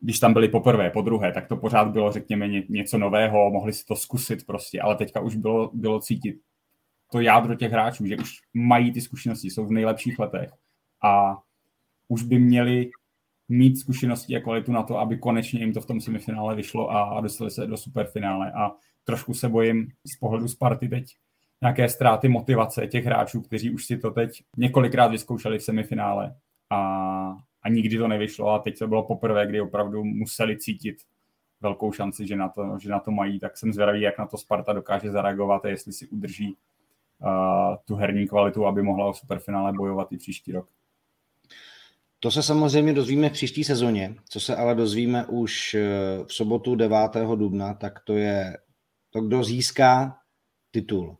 když 0.00 0.18
tam 0.18 0.32
byli 0.32 0.48
poprvé, 0.48 0.90
po 0.90 1.02
druhé, 1.02 1.32
tak 1.32 1.48
to 1.48 1.56
pořád 1.56 1.88
bylo, 1.88 2.12
řekněme, 2.12 2.48
něco 2.48 2.98
nového, 2.98 3.50
mohli 3.50 3.72
si 3.72 3.84
to 3.84 3.96
zkusit 3.96 4.46
prostě, 4.46 4.80
ale 4.80 4.96
teďka 4.96 5.20
už 5.20 5.36
bylo, 5.36 5.70
bylo 5.74 6.00
cítit, 6.00 6.40
to 7.14 7.20
jádro 7.20 7.54
těch 7.54 7.72
hráčů, 7.72 8.06
že 8.06 8.16
už 8.16 8.40
mají 8.54 8.92
ty 8.92 9.00
zkušenosti, 9.00 9.50
jsou 9.50 9.66
v 9.66 9.72
nejlepších 9.72 10.18
letech 10.18 10.50
a 11.02 11.38
už 12.08 12.22
by 12.22 12.38
měli 12.38 12.90
mít 13.48 13.78
zkušenosti 13.78 14.36
a 14.36 14.40
kvalitu 14.40 14.72
na 14.72 14.82
to, 14.82 14.98
aby 14.98 15.18
konečně 15.18 15.60
jim 15.60 15.72
to 15.72 15.80
v 15.80 15.86
tom 15.86 16.00
semifinále 16.00 16.54
vyšlo 16.54 16.90
a, 16.90 17.20
dostali 17.20 17.50
se 17.50 17.66
do 17.66 17.76
superfinále. 17.76 18.52
A 18.52 18.70
trošku 19.04 19.34
se 19.34 19.48
bojím 19.48 19.88
z 20.14 20.16
pohledu 20.16 20.48
Sparty 20.48 20.88
teď 20.88 21.04
nějaké 21.62 21.88
ztráty 21.88 22.28
motivace 22.28 22.86
těch 22.86 23.04
hráčů, 23.04 23.40
kteří 23.40 23.70
už 23.70 23.84
si 23.84 23.98
to 23.98 24.10
teď 24.10 24.42
několikrát 24.56 25.06
vyzkoušeli 25.06 25.58
v 25.58 25.62
semifinále 25.62 26.36
a, 26.70 26.78
a 27.62 27.68
nikdy 27.68 27.98
to 27.98 28.08
nevyšlo 28.08 28.50
a 28.50 28.58
teď 28.58 28.78
to 28.78 28.88
bylo 28.88 29.02
poprvé, 29.02 29.46
kdy 29.46 29.60
opravdu 29.60 30.04
museli 30.04 30.58
cítit 30.58 30.96
velkou 31.60 31.92
šanci, 31.92 32.26
že 32.26 32.36
na 32.36 32.48
to, 32.48 32.78
že 32.82 32.90
na 32.90 33.00
to 33.00 33.10
mají, 33.10 33.38
tak 33.38 33.56
jsem 33.56 33.72
zvědavý, 33.72 34.00
jak 34.00 34.18
na 34.18 34.26
to 34.26 34.38
Sparta 34.38 34.72
dokáže 34.72 35.10
zareagovat 35.10 35.64
a 35.64 35.68
jestli 35.68 35.92
si 35.92 36.08
udrží 36.08 36.56
tu 37.84 37.94
herní 37.94 38.28
kvalitu, 38.28 38.66
aby 38.66 38.82
mohla 38.82 39.06
o 39.06 39.14
superfinále 39.14 39.72
bojovat 39.72 40.12
i 40.12 40.16
příští 40.16 40.52
rok. 40.52 40.68
To 42.20 42.30
se 42.30 42.42
samozřejmě 42.42 42.92
dozvíme 42.92 43.28
v 43.28 43.32
příští 43.32 43.64
sezóně, 43.64 44.14
co 44.28 44.40
se 44.40 44.56
ale 44.56 44.74
dozvíme 44.74 45.26
už 45.26 45.74
eh, 45.74 45.80
v 46.26 46.34
sobotu 46.34 46.74
9. 46.74 46.96
dubna, 47.34 47.74
tak 47.74 48.00
to 48.00 48.16
je 48.16 48.56
to, 49.10 49.20
kdo 49.20 49.44
získá 49.44 50.18
titul. 50.70 51.16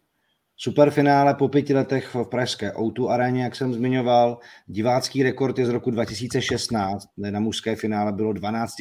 Superfinále 0.57 1.35
po 1.35 1.49
pěti 1.49 1.75
letech 1.75 2.15
v 2.15 2.25
pražské 2.25 2.71
O2 2.71 3.09
aréně, 3.09 3.43
jak 3.43 3.57
jsem 3.57 3.73
zmiňoval. 3.73 4.39
Divácký 4.67 5.23
rekord 5.23 5.59
je 5.59 5.67
z 5.67 5.69
roku 5.69 5.91
2016, 5.91 7.09
kde 7.17 7.31
na 7.31 7.41
mužské 7.41 7.77
finále 7.77 8.13
bylo 8.13 8.33
12 8.33 8.75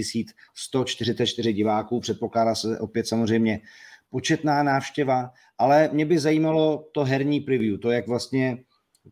144 0.55 1.53
diváků. 1.53 1.99
Předpokládá 1.99 2.55
se 2.55 2.79
opět 2.79 3.07
samozřejmě 3.07 3.61
početná 4.13 4.63
návštěva, 4.63 5.31
ale 5.57 5.89
mě 5.93 6.05
by 6.05 6.19
zajímalo 6.19 6.89
to 6.91 7.03
herní 7.03 7.39
preview, 7.39 7.79
to, 7.79 7.91
jak 7.91 8.07
vlastně 8.07 8.57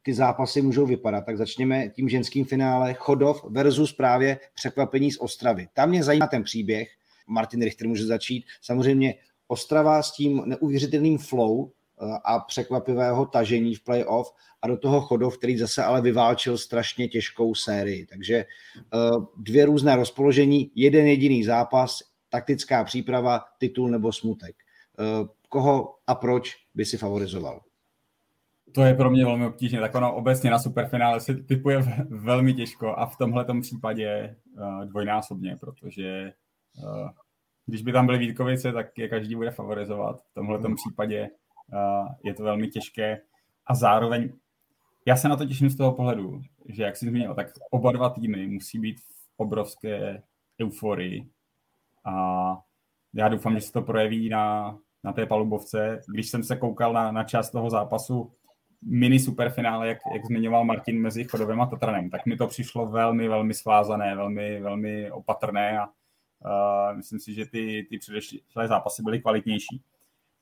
ty 0.02 0.14
zápasy 0.14 0.62
můžou 0.62 0.86
vypadat. 0.86 1.26
Tak 1.26 1.38
začněme 1.38 1.90
tím 1.90 2.10
ženským 2.10 2.46
finále 2.46 2.94
Chodov 2.94 3.46
versus 3.50 3.94
právě 3.94 4.40
překvapení 4.54 5.12
z 5.12 5.18
Ostravy. 5.18 5.68
Tam 5.74 5.90
mě 5.90 6.04
zajímá 6.04 6.28
ten 6.28 6.44
příběh, 6.44 6.90
Martin 7.28 7.62
Richter 7.62 7.88
může 7.88 8.06
začít. 8.06 8.46
Samozřejmě 8.62 9.16
Ostrava 9.48 10.04
s 10.04 10.12
tím 10.12 10.44
neuvěřitelným 10.46 11.18
flow 11.18 11.70
eh, 11.70 12.06
a 12.26 12.40
překvapivého 12.40 13.26
tažení 13.26 13.76
v 13.76 13.84
playoff 13.84 14.34
a 14.62 14.68
do 14.68 14.78
toho 14.78 15.02
Chodov, 15.02 15.38
který 15.38 15.58
zase 15.58 15.84
ale 15.84 16.02
vyválčil 16.02 16.58
strašně 16.58 17.08
těžkou 17.08 17.56
sérii. 17.56 18.06
Takže 18.06 18.36
eh, 18.36 18.46
dvě 19.38 19.66
různé 19.66 19.96
rozpoložení, 19.96 20.72
jeden 20.76 21.08
jediný 21.08 21.44
zápas, 21.44 22.00
taktická 22.30 22.84
příprava, 22.84 23.42
titul 23.58 23.90
nebo 23.90 24.14
smutek. 24.14 24.56
Eh, 25.00 25.28
koho 25.50 25.96
a 26.08 26.16
proč 26.16 26.56
by 26.76 26.86
si 26.86 26.98
favorizoval? 26.98 27.62
To 28.74 28.82
je 28.82 28.94
pro 28.94 29.10
mě 29.10 29.26
velmi 29.26 29.46
obtížné. 29.46 29.80
Tak 29.80 29.96
ono 29.96 30.16
obecně 30.16 30.52
na 30.52 30.60
superfinále 30.60 31.20
se 31.20 31.36
typuje 31.36 31.78
velmi 32.10 32.54
těžko 32.54 32.88
a 32.88 33.06
v 33.06 33.18
tomhle 33.18 33.46
případě 33.62 34.36
uh, 34.58 34.86
dvojnásobně, 34.86 35.58
protože 35.60 36.34
uh, 36.84 37.10
když 37.66 37.82
by 37.82 37.92
tam 37.92 38.06
byly 38.06 38.18
Vítkovice, 38.18 38.72
tak 38.72 38.98
je 38.98 39.10
každý 39.10 39.36
bude 39.36 39.52
favorizovat. 39.52 40.22
V 40.22 40.34
tomhle 40.34 40.58
hmm. 40.58 40.76
případě 40.76 41.30
je 42.24 42.34
to 42.34 42.44
velmi 42.44 42.68
těžké 42.68 43.22
a 43.68 43.76
zároveň 43.76 44.34
já 45.06 45.16
se 45.16 45.30
na 45.30 45.36
to 45.36 45.46
těším 45.46 45.70
z 45.70 45.78
toho 45.78 45.92
pohledu, 45.92 46.42
že 46.70 46.84
jak 46.84 46.98
jsi 46.98 47.06
zmínil, 47.06 47.36
tak 47.36 47.48
oba 47.72 47.92
dva 47.92 48.10
týmy 48.10 48.48
musí 48.48 48.80
být 48.80 49.00
v 49.00 49.30
obrovské 49.38 50.24
euforii 50.62 51.30
a 52.06 52.58
já 53.13 53.28
doufám, 53.28 53.56
že 53.56 53.62
se 53.62 53.71
to 53.71 53.82
projeví 53.82 54.30
na, 54.30 54.78
na 55.04 55.13
té 55.13 55.26
palubovce. 55.26 56.02
Když 56.08 56.30
jsem 56.30 56.43
se 56.43 56.56
koukal 56.56 56.93
na, 56.93 57.12
na 57.12 57.24
část 57.24 57.52
toho 57.52 57.69
zápasu 57.69 58.32
mini 58.82 59.19
superfinále, 59.19 59.88
jak, 59.88 59.97
jak 60.13 60.26
zmiňoval 60.26 60.65
Martin 60.65 61.02
mezi 61.02 61.24
Chodovem 61.24 61.62
a 61.62 61.65
Tatranem, 61.65 62.10
tak 62.10 62.26
mi 62.26 62.38
to 62.38 62.47
přišlo 62.47 62.86
velmi, 62.86 63.28
velmi 63.28 63.54
svázané, 63.54 64.15
velmi, 64.15 64.62
velmi 64.62 65.12
opatrné 65.12 65.80
a 65.80 65.86
uh, 65.86 66.97
myslím 66.97 67.19
si, 67.19 67.34
že 67.34 67.45
ty, 67.45 67.88
ty 67.89 67.97
předešlé 67.97 68.67
zápasy 68.67 69.04
byly 69.04 69.21
kvalitnější. 69.21 69.82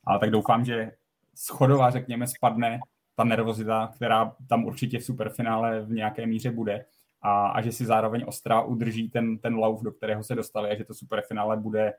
Ale 0.03 0.19
tak 0.19 0.31
doufám, 0.31 0.65
že 0.65 0.91
z 1.35 1.49
Chodova, 1.49 1.89
řekněme, 1.89 2.27
spadne 2.27 2.79
ta 3.15 3.23
nervozita, 3.23 3.91
která 3.95 4.35
tam 4.49 4.65
určitě 4.65 4.99
v 4.99 5.03
superfinále 5.03 5.81
v 5.81 5.91
nějaké 5.91 6.25
míře 6.25 6.51
bude 6.51 6.85
a, 7.21 7.47
a 7.47 7.61
že 7.61 7.71
si 7.71 7.85
zároveň 7.85 8.23
Ostrava 8.27 8.61
udrží 8.61 9.09
ten, 9.09 9.37
ten 9.37 9.55
lauf, 9.55 9.81
do 9.81 9.91
kterého 9.91 10.23
se 10.23 10.35
dostali 10.35 10.69
a 10.69 10.75
že 10.75 10.85
to 10.85 10.93
superfinále 10.93 11.57
bude 11.57 11.93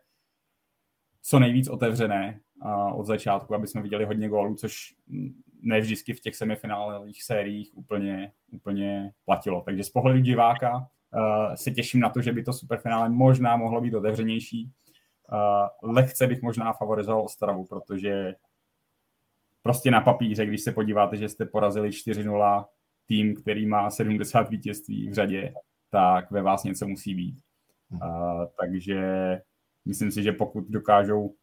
co 1.22 1.38
nejvíc 1.38 1.68
otevřené 1.68 2.40
od 2.94 3.06
začátku, 3.06 3.54
aby 3.54 3.66
jsme 3.66 3.83
viděli 3.83 4.04
hodně 4.04 4.28
gólů, 4.28 4.54
což 4.54 4.94
ne 5.62 5.80
vždycky 5.80 6.12
v 6.12 6.20
těch 6.20 6.37
semifinálových 6.37 7.22
sériích 7.22 7.70
úplně, 7.74 8.33
úplně 8.50 9.12
platilo. 9.24 9.61
Takže 9.61 9.85
z 9.85 9.90
pohledu 9.90 10.18
diváka 10.18 10.76
uh, 10.76 11.54
se 11.54 11.70
těším 11.70 12.00
na 12.00 12.09
to, 12.09 12.20
že 12.20 12.33
by 12.33 12.42
to 12.42 12.52
superfinále 12.52 13.09
možná 13.09 13.56
mohlo 13.56 13.80
být 13.80 13.94
otevřenější. 13.94 14.70
Uh, 15.33 15.92
lehce 15.94 16.26
bych 16.26 16.42
možná 16.42 16.72
favorizoval 16.72 17.22
Ostravu, 17.22 17.66
protože 17.66 18.35
prostě 19.62 19.90
na 19.90 20.00
papíře, 20.00 20.46
když 20.46 20.61
se 20.61 20.72
podíváte, 20.72 21.16
že 21.16 21.28
jste 21.28 21.46
porazili 21.46 21.88
4-0 21.88 22.64
tým, 23.06 23.37
který 23.37 23.66
má 23.66 23.90
70 23.90 24.50
vítězství 24.50 25.09
v 25.09 25.14
řadě, 25.14 25.54
tak 25.90 26.30
ve 26.30 26.42
vás 26.42 26.64
něco 26.64 26.88
musí 26.88 27.14
být. 27.14 27.40
Uh, 27.90 28.00
takže 28.61 29.02
myslím 29.85 30.11
si, 30.11 30.23
že 30.23 30.33
pokud 30.33 30.64
dokážou 30.69 31.35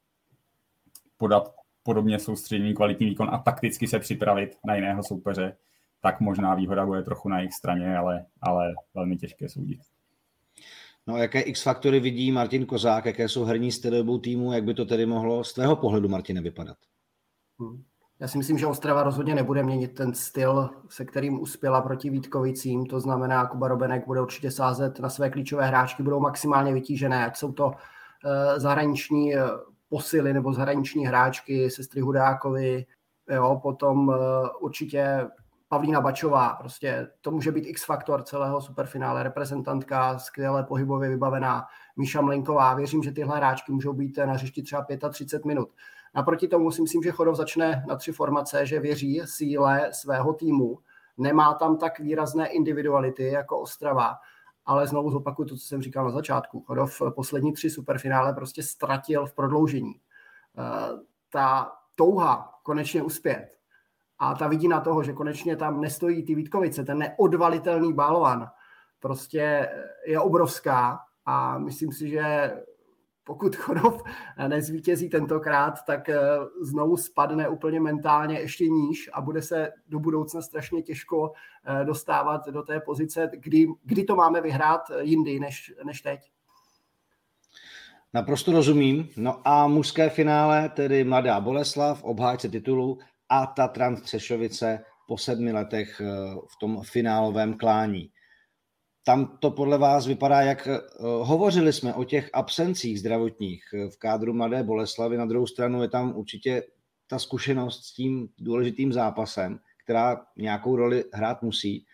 podat 1.17 1.53
podobně 1.83 2.19
soustředěný 2.19 2.73
kvalitní 2.73 3.05
výkon 3.05 3.29
a 3.31 3.37
takticky 3.37 3.87
se 3.87 3.99
připravit 3.99 4.57
na 4.65 4.75
jiného 4.75 5.03
soupeře, 5.03 5.57
tak 6.01 6.19
možná 6.19 6.55
výhoda 6.55 6.85
bude 6.85 7.03
trochu 7.03 7.29
na 7.29 7.37
jejich 7.37 7.53
straně, 7.53 7.97
ale, 7.97 8.25
ale 8.41 8.73
velmi 8.93 9.17
těžké 9.17 9.49
soudit. 9.49 9.79
No, 11.07 11.17
jaké 11.17 11.41
X-faktory 11.41 11.99
vidí 11.99 12.31
Martin 12.31 12.65
Kozák, 12.65 13.05
jaké 13.05 13.29
jsou 13.29 13.43
herní 13.43 13.71
styly 13.71 13.99
obou 13.99 14.17
týmů, 14.17 14.53
jak 14.53 14.63
by 14.63 14.73
to 14.73 14.85
tedy 14.85 15.05
mohlo 15.05 15.43
z 15.43 15.53
tvého 15.53 15.75
pohledu, 15.75 16.09
Martine, 16.09 16.41
vypadat? 16.41 16.77
Hmm. 17.59 17.83
Já 18.19 18.27
si 18.27 18.37
myslím, 18.37 18.57
že 18.57 18.67
Ostrava 18.67 19.03
rozhodně 19.03 19.35
nebude 19.35 19.63
měnit 19.63 19.87
ten 19.87 20.13
styl, 20.13 20.69
se 20.89 21.05
kterým 21.05 21.41
uspěla 21.41 21.81
proti 21.81 22.09
Vítkovicím. 22.09 22.85
To 22.85 22.99
znamená, 22.99 23.47
Kuba 23.47 23.67
Robenek 23.67 24.05
bude 24.07 24.21
určitě 24.21 24.51
sázet 24.51 24.99
na 24.99 25.09
své 25.09 25.29
klíčové 25.29 25.67
hráčky, 25.67 26.03
budou 26.03 26.19
maximálně 26.19 26.73
vytížené, 26.73 27.25
ať 27.25 27.37
jsou 27.37 27.51
to 27.51 27.65
uh, 27.65 27.73
zahraniční 28.57 29.35
uh, 29.35 29.41
posily 29.89 30.33
nebo 30.33 30.53
zahraniční 30.53 31.05
hráčky, 31.05 31.69
sestry 31.69 32.01
Hudákovi, 32.01 32.85
jo, 33.29 33.59
potom 33.63 34.07
uh, 34.07 34.15
určitě 34.59 35.27
Pavlína 35.69 36.01
Bačová, 36.01 36.49
prostě 36.49 37.07
to 37.21 37.31
může 37.31 37.51
být 37.51 37.65
X-faktor 37.67 38.23
celého 38.23 38.61
superfinále, 38.61 39.23
reprezentantka, 39.23 40.19
skvěle 40.19 40.63
pohybově 40.63 41.09
vybavená, 41.09 41.65
Míša 41.97 42.21
Mlenková, 42.21 42.73
věřím, 42.73 43.03
že 43.03 43.11
tyhle 43.11 43.37
hráčky 43.37 43.71
můžou 43.71 43.93
být 43.93 44.17
na 44.17 44.33
hřišti 44.33 44.63
třeba 44.63 44.85
35 45.09 45.45
minut. 45.45 45.69
Naproti 46.15 46.47
tomu 46.47 46.71
si 46.71 46.81
myslím, 46.81 47.03
že 47.03 47.11
Chodov 47.11 47.35
začne 47.35 47.83
na 47.87 47.95
tři 47.95 48.11
formace, 48.11 48.65
že 48.65 48.79
věří 48.79 49.21
síle 49.25 49.89
svého 49.91 50.33
týmu, 50.33 50.79
nemá 51.17 51.53
tam 51.53 51.77
tak 51.77 51.99
výrazné 51.99 52.47
individuality 52.47 53.23
jako 53.23 53.59
Ostrava, 53.59 54.15
ale 54.67 54.87
znovu 54.87 55.11
zopakuju 55.11 55.47
to, 55.47 55.57
co 55.57 55.65
jsem 55.67 55.81
říkal 55.81 56.05
na 56.05 56.11
začátku. 56.11 56.61
Chodov 56.61 57.01
poslední 57.15 57.53
tři 57.53 57.69
superfinále 57.69 58.33
prostě 58.33 58.63
ztratil 58.63 59.25
v 59.25 59.33
prodloužení. 59.33 59.93
Eh, 60.57 60.99
ta 61.31 61.71
touha 61.95 62.59
konečně 62.63 63.01
uspět 63.01 63.49
a 64.19 64.35
ta 64.35 64.47
vidina 64.47 64.81
toho, 64.81 65.03
že 65.03 65.13
konečně 65.13 65.55
tam 65.55 65.81
nestojí 65.81 66.23
ty 66.25 66.35
Vítkovice, 66.35 66.83
ten 66.83 66.97
neodvalitelný 66.97 67.93
balvan, 67.93 68.49
prostě 68.99 69.69
je 70.07 70.19
obrovská 70.19 70.99
a 71.25 71.57
myslím 71.57 71.91
si, 71.91 72.09
že 72.09 72.53
pokud 73.27 73.55
Chodov 73.55 74.03
nezvítězí 74.47 75.09
tentokrát, 75.09 75.85
tak 75.85 76.09
eh, 76.09 76.19
znovu 76.61 76.97
spadne 76.97 77.49
úplně 77.49 77.79
mentálně 77.79 78.39
ještě 78.39 78.67
níž 78.67 79.09
a 79.13 79.21
bude 79.21 79.41
se 79.41 79.71
do 79.87 79.99
budoucna 79.99 80.41
strašně 80.41 80.81
těžko 80.81 81.33
eh, 81.65 81.85
dostávat 81.85 82.47
do 82.49 82.61
té 82.61 82.79
pozice, 82.79 83.29
kdy, 83.33 83.67
kdy 83.83 84.03
to 84.03 84.15
máme 84.15 84.41
vyhrát 84.41 84.81
jindy 85.01 85.39
než, 85.39 85.73
než 85.85 86.01
teď. 86.01 86.19
Naprosto 88.13 88.51
rozumím. 88.51 89.09
No 89.17 89.47
a 89.47 89.67
mužské 89.67 90.09
finále, 90.09 90.69
tedy 90.69 91.03
Mladá 91.03 91.39
Boleslav, 91.39 92.03
obhájce 92.03 92.49
titulu 92.49 92.97
a 93.29 93.45
Tatran 93.45 93.95
Třešovice 93.95 94.83
po 95.07 95.17
sedmi 95.17 95.51
letech 95.51 96.01
eh, 96.01 96.05
v 96.47 96.59
tom 96.59 96.81
finálovém 96.83 97.57
klání 97.57 98.09
tam 99.07 99.37
to 99.39 99.51
podle 99.51 99.77
vás 99.77 100.07
vypadá, 100.07 100.41
jak 100.41 100.67
uh, 100.67 101.05
hovořili 101.27 101.73
jsme 101.73 101.93
o 101.93 102.03
těch 102.03 102.29
absencích 102.33 102.99
zdravotních 102.99 103.63
eh, 103.73 103.89
v 103.89 103.97
kádru 103.97 104.33
Mladé 104.33 104.63
Boleslavy, 104.63 105.17
na 105.17 105.25
druhou 105.25 105.47
stranu 105.47 105.81
je 105.81 105.89
tam 105.89 106.15
určitě 106.15 106.63
ta 107.07 107.19
zkušenost 107.19 107.85
s 107.85 107.93
tím 107.93 108.29
důležitým 108.37 108.93
zápasem, 108.93 109.59
která 109.83 110.25
nějakou 110.37 110.75
roli 110.75 111.03
hrát 111.13 111.41
musí. 111.41 111.85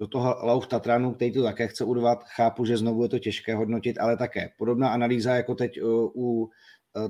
Do 0.00 0.06
toho 0.06 0.36
Lauf 0.42 0.66
Tatranu, 0.66 1.14
který 1.14 1.32
to 1.32 1.42
také 1.42 1.68
chce 1.68 1.84
urvat, 1.84 2.24
chápu, 2.24 2.64
že 2.64 2.76
znovu 2.76 3.02
je 3.02 3.08
to 3.08 3.18
těžké 3.18 3.54
hodnotit, 3.54 3.98
ale 3.98 4.16
také 4.16 4.50
podobná 4.58 4.88
analýza 4.88 5.34
jako 5.34 5.54
teď 5.54 5.82
u, 5.82 6.12
u 6.14 6.50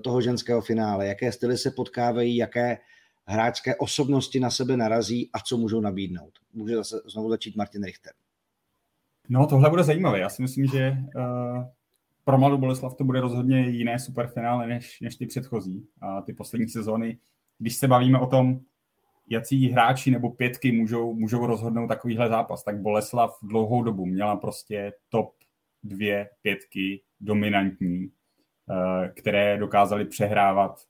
toho 0.03 0.21
ženského 0.21 0.61
finále. 0.61 1.07
Jaké 1.07 1.33
styly 1.33 1.59
se 1.59 1.71
potkávají, 1.71 2.37
jaké 2.37 2.79
hráčské 3.27 3.77
osobnosti 3.77 4.40
na 4.40 4.51
sebe 4.51 4.77
narazí 4.77 5.31
a 5.33 5.40
co 5.40 5.57
můžou 5.57 5.81
nabídnout. 5.81 6.33
Může 6.53 6.77
zase 6.77 6.97
znovu 7.12 7.31
začít 7.31 7.57
Martin 7.57 7.85
Richter. 7.85 8.12
No, 9.28 9.46
tohle 9.46 9.70
bude 9.70 9.84
zajímavé. 9.84 10.18
Já 10.18 10.28
si 10.28 10.42
myslím, 10.42 10.66
že 10.66 10.96
uh, 11.16 11.64
pro 12.24 12.38
Mladou 12.38 12.58
Boleslav 12.58 12.94
to 12.94 13.04
bude 13.04 13.20
rozhodně 13.20 13.68
jiné 13.68 13.98
superfinále 13.98 14.66
než, 14.66 15.00
než 15.00 15.16
ty 15.16 15.26
předchozí. 15.26 15.87
A 16.00 16.22
ty 16.22 16.32
poslední 16.32 16.68
sezóny, 16.68 17.18
když 17.58 17.76
se 17.76 17.88
bavíme 17.88 18.18
o 18.18 18.26
tom, 18.26 18.60
jaký 19.30 19.68
hráči 19.70 20.10
nebo 20.10 20.30
pětky 20.30 20.72
můžou, 20.72 21.14
můžou 21.14 21.46
rozhodnout 21.46 21.88
takovýhle 21.88 22.28
zápas, 22.28 22.64
tak 22.64 22.80
Boleslav 22.80 23.38
dlouhou 23.42 23.82
dobu 23.82 24.06
měla 24.06 24.37
prostě 24.37 24.92
top 25.08 25.34
dvě 25.82 26.28
pětky 26.42 27.02
dominantní, 27.20 28.06
uh, 28.06 29.08
které 29.16 29.58
dokázaly 29.58 30.04
přehrávat 30.04 30.80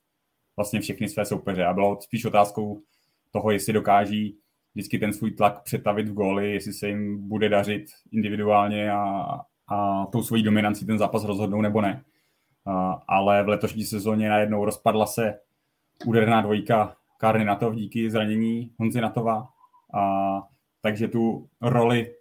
vlastně 0.57 0.81
všechny 0.81 1.09
své 1.09 1.25
soupeře. 1.25 1.65
A 1.65 1.73
bylo 1.73 2.01
spíš 2.01 2.25
otázkou 2.25 2.83
toho, 3.31 3.51
jestli 3.51 3.73
dokáží 3.73 4.39
vždycky 4.75 4.99
ten 4.99 5.13
svůj 5.13 5.31
tlak 5.31 5.63
přetavit 5.63 6.09
v 6.09 6.15
góly, 6.15 6.53
jestli 6.53 6.73
se 6.73 6.89
jim 6.89 7.29
bude 7.29 7.49
dařit 7.49 7.87
individuálně 8.13 8.93
a, 8.93 9.25
a 9.69 10.07
tou 10.07 10.23
svojí 10.23 10.43
dominancí 10.43 10.87
ten 10.87 10.99
zápas 10.99 11.25
rozhodnou 11.25 11.61
nebo 11.61 11.81
ne. 11.81 12.05
A, 12.67 13.03
ale 13.09 13.43
v 13.43 13.49
letošní 13.49 13.85
sezóně 13.85 14.29
najednou 14.29 14.65
rozpadla 14.65 15.07
se 15.07 15.39
úderná 16.07 16.41
dvojka 16.41 16.97
Karny 17.19 17.45
Natov 17.45 17.75
díky 17.75 18.11
zranění 18.11 18.71
Honzi 18.79 19.01
Natova. 19.01 19.49
A, 19.95 20.43
takže 20.81 21.09
tu 21.09 21.49
roli 21.61 22.15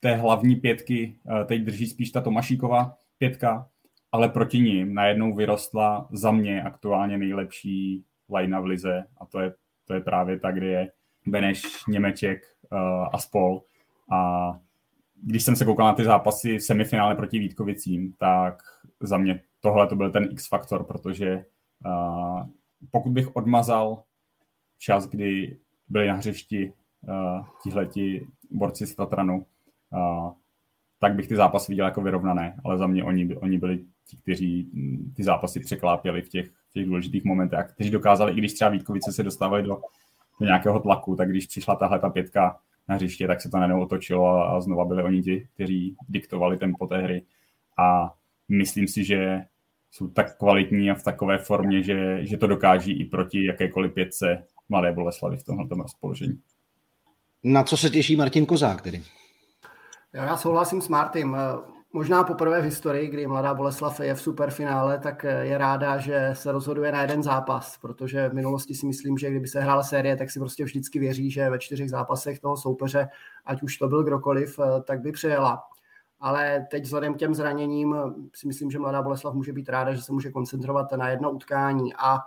té 0.00 0.14
hlavní 0.14 0.56
pětky 0.56 1.18
eh, 1.40 1.44
teď 1.44 1.62
drží 1.62 1.86
spíš 1.86 2.10
ta 2.10 2.20
Tomašíková 2.20 2.96
pětka, 3.18 3.68
ale 4.12 4.28
proti 4.28 4.60
ním 4.60 4.94
najednou 4.94 5.34
vyrostla 5.34 6.08
za 6.12 6.30
mě 6.30 6.62
aktuálně 6.62 7.18
nejlepší 7.18 8.04
lajna 8.30 8.60
v 8.60 8.64
lize 8.64 9.04
a 9.20 9.26
to 9.26 9.40
je, 9.40 9.54
to 9.84 9.94
je 9.94 10.00
právě 10.00 10.40
ta, 10.40 10.50
kde 10.50 10.66
je 10.66 10.90
Beneš, 11.26 11.62
Němeček 11.88 12.42
uh, 12.72 12.78
a 13.12 13.18
spol. 13.18 13.62
A 14.10 14.50
když 15.22 15.42
jsem 15.42 15.56
se 15.56 15.64
koukal 15.64 15.86
na 15.86 15.94
ty 15.94 16.04
zápasy 16.04 16.58
v 16.58 16.62
semifinále 16.62 17.14
proti 17.14 17.38
Vítkovicím, 17.38 18.12
tak 18.18 18.62
za 19.00 19.18
mě 19.18 19.40
tohle 19.60 19.86
to 19.86 19.96
byl 19.96 20.10
ten 20.10 20.28
X-faktor, 20.30 20.84
protože 20.84 21.44
uh, 21.86 22.46
pokud 22.90 23.12
bych 23.12 23.36
odmazal 23.36 24.02
čas, 24.78 25.06
kdy 25.06 25.58
byli 25.88 26.08
na 26.08 26.14
hřišti 26.14 26.72
uh, 27.08 27.46
tihleti 27.62 28.26
borci 28.50 28.86
z 28.86 28.94
Tatranu, 28.94 29.46
tak 30.98 31.14
bych 31.14 31.28
ty 31.28 31.36
zápasy 31.36 31.72
viděl 31.72 31.86
jako 31.86 32.02
vyrovnané, 32.02 32.56
ale 32.64 32.78
za 32.78 32.86
mě 32.86 33.04
oni, 33.04 33.36
oni 33.36 33.58
byli 33.58 33.84
ti, 34.06 34.16
kteří 34.16 34.70
ty 35.16 35.24
zápasy 35.24 35.60
překlápěli 35.60 36.22
v 36.22 36.28
těch, 36.28 36.50
těch 36.72 36.86
důležitých 36.86 37.24
momentech, 37.24 37.66
kteří 37.74 37.90
dokázali, 37.90 38.32
i 38.32 38.34
když 38.34 38.52
třeba 38.52 38.70
Vítkovice 38.70 39.12
se 39.12 39.22
dostávali 39.22 39.62
do 39.62 39.80
do 40.40 40.46
nějakého 40.46 40.80
tlaku, 40.80 41.16
tak 41.16 41.28
když 41.28 41.46
přišla 41.46 41.76
tahle 41.76 41.98
ta 41.98 42.10
pětka 42.10 42.60
na 42.88 42.94
hřiště, 42.94 43.26
tak 43.26 43.40
se 43.40 43.50
to 43.50 43.56
najednou 43.56 43.82
otočilo 43.82 44.26
a, 44.26 44.60
znova 44.60 44.84
byli 44.84 45.02
oni 45.02 45.22
ti, 45.22 45.48
kteří 45.54 45.96
diktovali 46.08 46.56
tempo 46.56 46.86
té 46.86 46.98
hry. 46.98 47.22
A 47.78 48.14
myslím 48.48 48.88
si, 48.88 49.04
že 49.04 49.44
jsou 49.90 50.08
tak 50.08 50.38
kvalitní 50.38 50.90
a 50.90 50.94
v 50.94 51.02
takové 51.02 51.38
formě, 51.38 51.82
že, 51.82 52.26
že 52.26 52.36
to 52.36 52.46
dokáží 52.46 53.00
i 53.00 53.04
proti 53.04 53.44
jakékoliv 53.44 53.92
pětce 53.92 54.46
Mladé 54.68 54.92
Boleslavy 54.92 55.36
v 55.36 55.44
tomhle 55.44 55.66
rozpoložení. 55.82 56.40
Na 57.44 57.64
co 57.64 57.76
se 57.76 57.90
těší 57.90 58.16
Martin 58.16 58.46
Kozák 58.46 58.82
tedy? 58.82 59.02
Já 60.12 60.36
souhlasím 60.36 60.80
s 60.80 60.88
Martym 60.88 61.36
možná 61.94 62.24
poprvé 62.24 62.60
v 62.60 62.64
historii, 62.64 63.08
kdy 63.08 63.26
Mladá 63.26 63.54
Boleslav 63.54 64.00
je 64.00 64.14
v 64.14 64.20
superfinále, 64.20 64.98
tak 64.98 65.24
eh, 65.24 65.46
je 65.46 65.58
ráda, 65.58 65.98
že 65.98 66.30
se 66.32 66.52
rozhoduje 66.52 66.92
na 66.92 67.02
jeden 67.02 67.22
zápas, 67.22 67.78
protože 67.78 68.28
v 68.28 68.34
minulosti 68.34 68.74
si 68.74 68.86
myslím, 68.86 69.18
že 69.18 69.30
kdyby 69.30 69.48
se 69.48 69.60
hrála 69.60 69.82
série, 69.82 70.16
tak 70.16 70.30
si 70.30 70.38
prostě 70.38 70.64
vždycky 70.64 70.98
věří, 70.98 71.30
že 71.30 71.50
ve 71.50 71.58
čtyřech 71.58 71.90
zápasech 71.90 72.40
toho 72.40 72.56
soupeře, 72.56 73.08
ať 73.44 73.62
už 73.62 73.76
to 73.76 73.88
byl 73.88 74.04
kdokoliv, 74.04 74.58
eh, 74.58 74.82
tak 74.82 75.00
by 75.00 75.12
přejela. 75.12 75.62
Ale 76.20 76.66
teď 76.70 76.84
vzhledem 76.84 77.14
k 77.14 77.18
těm 77.18 77.34
zraněním 77.34 77.96
si 78.34 78.46
myslím, 78.46 78.70
že 78.70 78.78
Mladá 78.78 79.02
Boleslav 79.02 79.34
může 79.34 79.52
být 79.52 79.68
ráda, 79.68 79.94
že 79.94 80.02
se 80.02 80.12
může 80.12 80.30
koncentrovat 80.30 80.92
na 80.92 81.08
jedno 81.08 81.30
utkání 81.30 81.94
a 81.94 82.18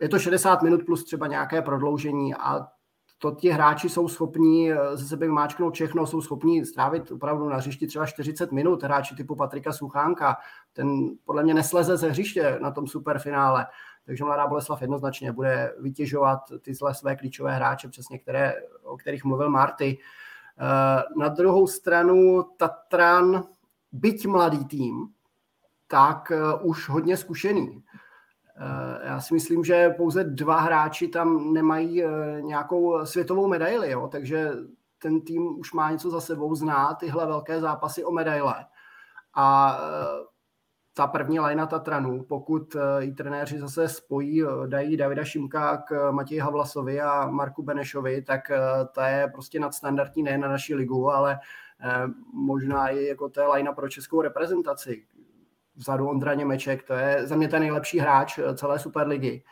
je 0.00 0.08
to 0.08 0.18
60 0.18 0.62
minut 0.62 0.80
plus 0.86 1.04
třeba 1.04 1.26
nějaké 1.26 1.62
prodloužení 1.62 2.34
a 2.34 2.66
to 3.22 3.30
ti 3.30 3.50
hráči 3.50 3.88
jsou 3.88 4.08
schopní 4.08 4.70
ze 4.94 5.08
sebe 5.08 5.28
máčknout 5.28 5.74
všechno, 5.74 6.06
jsou 6.06 6.20
schopní 6.20 6.64
strávit 6.64 7.10
opravdu 7.10 7.48
na 7.48 7.56
hřišti 7.56 7.86
třeba 7.86 8.06
40 8.06 8.52
minut, 8.52 8.82
hráči 8.82 9.14
typu 9.14 9.36
Patrika 9.36 9.72
Suchánka, 9.72 10.36
ten 10.72 11.10
podle 11.24 11.42
mě 11.42 11.54
nesleze 11.54 11.96
ze 11.96 12.10
hřiště 12.10 12.58
na 12.62 12.70
tom 12.70 12.86
superfinále, 12.86 13.66
takže 14.06 14.24
Mladá 14.24 14.46
Boleslav 14.46 14.80
jednoznačně 14.80 15.32
bude 15.32 15.74
vytěžovat 15.78 16.40
ty 16.60 16.74
zle 16.74 16.94
své 16.94 17.16
klíčové 17.16 17.54
hráče, 17.54 17.88
přesně 17.88 18.18
které, 18.18 18.54
o 18.82 18.96
kterých 18.96 19.24
mluvil 19.24 19.50
Marty. 19.50 19.98
Eh, 20.58 21.02
na 21.16 21.28
druhou 21.28 21.66
stranu 21.66 22.42
Tatran, 22.56 23.44
byť 23.92 24.26
mladý 24.26 24.64
tým, 24.64 25.08
tak 25.86 26.32
eh, 26.32 26.54
už 26.62 26.88
hodně 26.88 27.16
zkušený. 27.16 27.82
Eh, 28.60 29.06
já 29.08 29.20
si 29.20 29.34
myslím, 29.34 29.64
že 29.64 29.90
pouze 29.90 30.24
dva 30.24 30.60
hráči 30.60 31.08
tam 31.08 31.52
nemají 31.52 32.02
nějakou 32.40 33.06
světovou 33.06 33.48
medaili, 33.48 33.90
jo? 33.90 34.08
takže 34.08 34.50
ten 34.98 35.20
tým 35.20 35.58
už 35.58 35.72
má 35.72 35.90
něco 35.90 36.10
za 36.10 36.20
sebou, 36.20 36.54
zná 36.54 36.94
tyhle 36.94 37.26
velké 37.26 37.60
zápasy 37.60 38.04
o 38.04 38.10
medaile. 38.10 38.66
A 39.34 39.78
ta 40.94 41.06
první 41.06 41.40
lajna 41.40 41.66
Tatranu, 41.66 42.22
pokud 42.22 42.76
eh, 42.76 43.04
i 43.04 43.12
trenéři 43.12 43.58
zase 43.58 43.88
spojí, 43.88 44.42
eh, 44.42 44.46
dají 44.66 44.96
Davida 44.96 45.24
Šimka 45.24 45.76
k 45.76 46.10
Matěji 46.12 46.40
Havlasovi 46.40 47.00
a 47.00 47.26
Marku 47.26 47.62
Benešovi, 47.62 48.22
tak 48.22 48.50
eh, 48.50 48.58
ta 48.94 49.08
je 49.08 49.28
prostě 49.28 49.60
nadstandardní 49.60 50.22
nejen 50.22 50.40
na 50.40 50.48
naší 50.48 50.74
ligu, 50.74 51.10
ale 51.10 51.38
možná 52.32 52.88
i 52.88 53.04
jako 53.04 53.30
je 53.36 53.46
lajna 53.46 53.72
pro 53.72 53.88
českou 53.88 54.20
reprezentaci. 54.20 55.06
Vzadu 55.80 56.08
Ondra 56.08 56.34
Němeček, 56.34 56.82
to 56.82 56.92
je 56.92 57.26
za 57.26 57.36
mě 57.36 57.48
ten 57.48 57.60
nejlepší 57.60 57.98
hráč 57.98 58.38
celé 58.54 58.78
Superligy. 58.78 59.42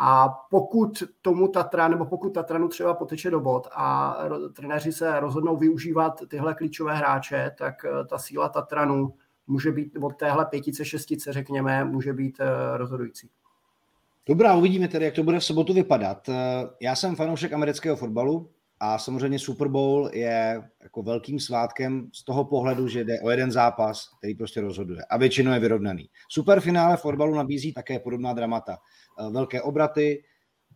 A 0.00 0.28
pokud 0.50 1.02
tomu 1.22 1.48
Tatra, 1.48 1.88
nebo 1.88 2.04
pokud 2.04 2.30
Tatranu 2.30 2.68
třeba 2.68 2.94
poteče 2.94 3.30
do 3.30 3.40
bod 3.40 3.68
a 3.74 4.16
trenéři 4.56 4.92
se 4.92 5.20
rozhodnou 5.20 5.56
využívat 5.56 6.20
tyhle 6.28 6.54
klíčové 6.54 6.94
hráče, 6.94 7.54
tak 7.58 7.74
ta 8.08 8.18
síla 8.18 8.48
Tatranu 8.48 9.14
může 9.46 9.72
být 9.72 9.96
od 10.02 10.16
téhle 10.16 10.46
pětice, 10.46 10.84
šestice, 10.84 11.32
řekněme, 11.32 11.84
může 11.84 12.12
být 12.12 12.40
eh, 12.40 12.76
rozhodující. 12.76 13.30
Dobrá, 14.26 14.54
uvidíme 14.54 14.88
tedy, 14.88 15.04
jak 15.04 15.14
to 15.14 15.22
bude 15.22 15.38
v 15.38 15.44
sobotu 15.44 15.72
vypadat. 15.74 16.28
Eh, 16.28 16.34
já 16.80 16.94
jsem 16.94 17.16
fanoušek 17.16 17.52
amerického 17.52 17.96
fotbalu 17.96 18.50
a 18.80 18.98
samozřejmě 18.98 19.38
Super 19.38 19.68
Bowl 19.68 20.10
je 20.12 20.62
jako 20.82 21.02
velkým 21.02 21.40
svátkem 21.40 22.10
z 22.12 22.24
toho 22.24 22.44
pohledu, 22.44 22.88
že 22.88 23.04
jde 23.04 23.20
o 23.20 23.30
jeden 23.30 23.52
zápas, 23.52 24.10
který 24.18 24.34
prostě 24.34 24.60
rozhoduje 24.60 25.04
a 25.10 25.16
většinou 25.16 25.52
je 25.52 25.58
vyrovnaný. 25.60 26.10
Superfinále 26.28 26.96
fotbalu 26.96 27.34
nabízí 27.34 27.72
také 27.72 27.98
podobná 27.98 28.32
dramata. 28.32 28.78
Eh, 29.20 29.30
velké 29.30 29.62
obraty, 29.62 30.24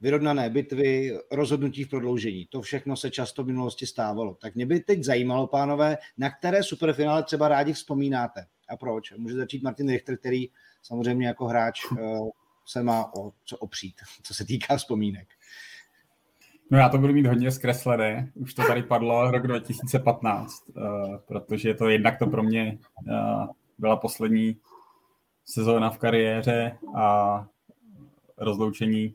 vyrovnané 0.00 0.50
bitvy, 0.50 1.18
rozhodnutí 1.30 1.84
v 1.84 1.88
prodloužení. 1.88 2.46
To 2.46 2.62
všechno 2.62 2.96
se 2.96 3.10
často 3.10 3.42
v 3.42 3.46
minulosti 3.46 3.86
stávalo. 3.86 4.34
Tak 4.34 4.54
mě 4.54 4.66
by 4.66 4.80
teď 4.80 5.02
zajímalo, 5.02 5.46
pánové, 5.46 5.98
na 6.18 6.30
které 6.30 6.62
superfinále 6.62 7.22
třeba 7.22 7.48
rádi 7.48 7.72
vzpomínáte 7.72 8.46
a 8.68 8.76
proč. 8.76 9.12
Může 9.16 9.34
začít 9.34 9.62
Martin 9.62 9.88
Richter, 9.88 10.18
který 10.18 10.46
samozřejmě 10.82 11.26
jako 11.26 11.46
hráč 11.46 11.80
eh, 11.98 12.18
se 12.66 12.82
má 12.82 13.14
o 13.16 13.32
co 13.44 13.56
opřít, 13.56 13.94
co 14.22 14.34
se 14.34 14.44
týká 14.44 14.76
vzpomínek. 14.76 15.28
No 16.72 16.78
já 16.78 16.88
to 16.88 16.98
budu 16.98 17.12
mít 17.12 17.26
hodně 17.26 17.50
zkreslené, 17.50 18.32
už 18.34 18.54
to 18.54 18.62
tady 18.62 18.82
padlo 18.82 19.30
rok 19.30 19.46
2015, 19.46 20.64
uh, 20.68 20.84
eh, 20.84 21.18
protože 21.26 21.74
to 21.74 21.88
jednak 21.88 22.18
to 22.18 22.26
pro 22.26 22.42
mě 22.42 22.78
uh, 23.08 23.46
byla 23.78 23.96
poslední 23.96 24.56
sezóna 25.44 25.90
v 25.90 25.98
kariéře 25.98 26.78
a 26.96 27.46
rozloučení 28.38 29.14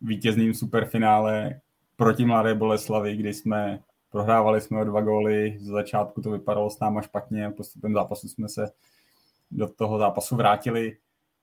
vítězným 0.00 0.54
superfinále 0.54 1.60
proti 1.96 2.24
Mladé 2.24 2.54
Boleslavi, 2.54 3.16
kdy 3.16 3.34
jsme 3.34 3.80
prohrávali 4.10 4.60
jsme 4.60 4.80
o 4.80 4.84
dva 4.84 5.00
góly, 5.00 5.56
z 5.60 5.66
začátku 5.66 6.22
to 6.22 6.30
vypadalo 6.30 6.70
s 6.70 6.80
náma 6.80 7.02
špatně, 7.02 7.50
postupem 7.50 7.94
zápasu 7.94 8.28
jsme 8.28 8.48
se 8.48 8.70
do 9.50 9.68
toho 9.68 9.98
zápasu 9.98 10.36
vrátili. 10.36 10.96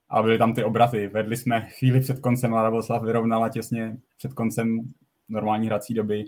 A 0.10 0.22
byly 0.22 0.38
tam 0.38 0.54
ty 0.54 0.64
obraty. 0.64 1.08
Vedli 1.08 1.38
jsme 1.38 1.62
chvíli 1.62 2.00
před 2.00 2.20
koncem, 2.20 2.52
Mladá 2.52 2.72
Boleslav 2.72 3.04
vyrovnala 3.04 3.50
těsně 3.50 3.98
před 4.18 4.34
koncem 4.34 4.94
normální 5.30 5.68
hrací 5.68 5.94
doby. 5.94 6.26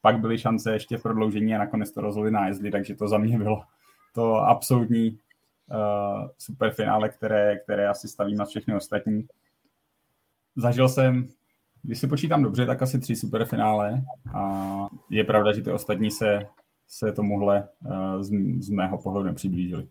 Pak 0.00 0.20
byly 0.20 0.38
šance 0.38 0.72
ještě 0.72 0.96
v 0.96 1.02
prodloužení 1.02 1.54
a 1.54 1.58
nakonec 1.58 1.92
to 1.92 2.00
rozhodli 2.00 2.30
nájezdli, 2.30 2.70
takže 2.70 2.94
to 2.94 3.08
za 3.08 3.18
mě 3.18 3.38
bylo 3.38 3.62
to 4.14 4.34
absolutní 4.34 5.10
uh, 5.10 6.28
superfinále, 6.38 7.08
které, 7.08 7.58
které 7.58 7.88
asi 7.88 8.08
stavím 8.08 8.36
na 8.36 8.44
všechny 8.44 8.74
ostatní. 8.74 9.26
Zažil 10.56 10.88
jsem 10.88 11.28
když 11.82 11.98
si 11.98 12.06
počítám 12.06 12.42
dobře, 12.42 12.66
tak 12.66 12.82
asi 12.82 13.00
tři 13.00 13.16
superfinále 13.16 14.04
a 14.34 14.88
je 15.10 15.24
pravda, 15.24 15.52
že 15.52 15.62
ty 15.62 15.72
ostatní 15.72 16.10
se, 16.10 16.46
se 16.88 17.12
tomuhle 17.12 17.68
eh, 17.86 18.24
z, 18.24 18.30
z 18.58 18.70
mého 18.70 18.98
pohledu 18.98 19.26
nepřiblížili. 19.26 19.88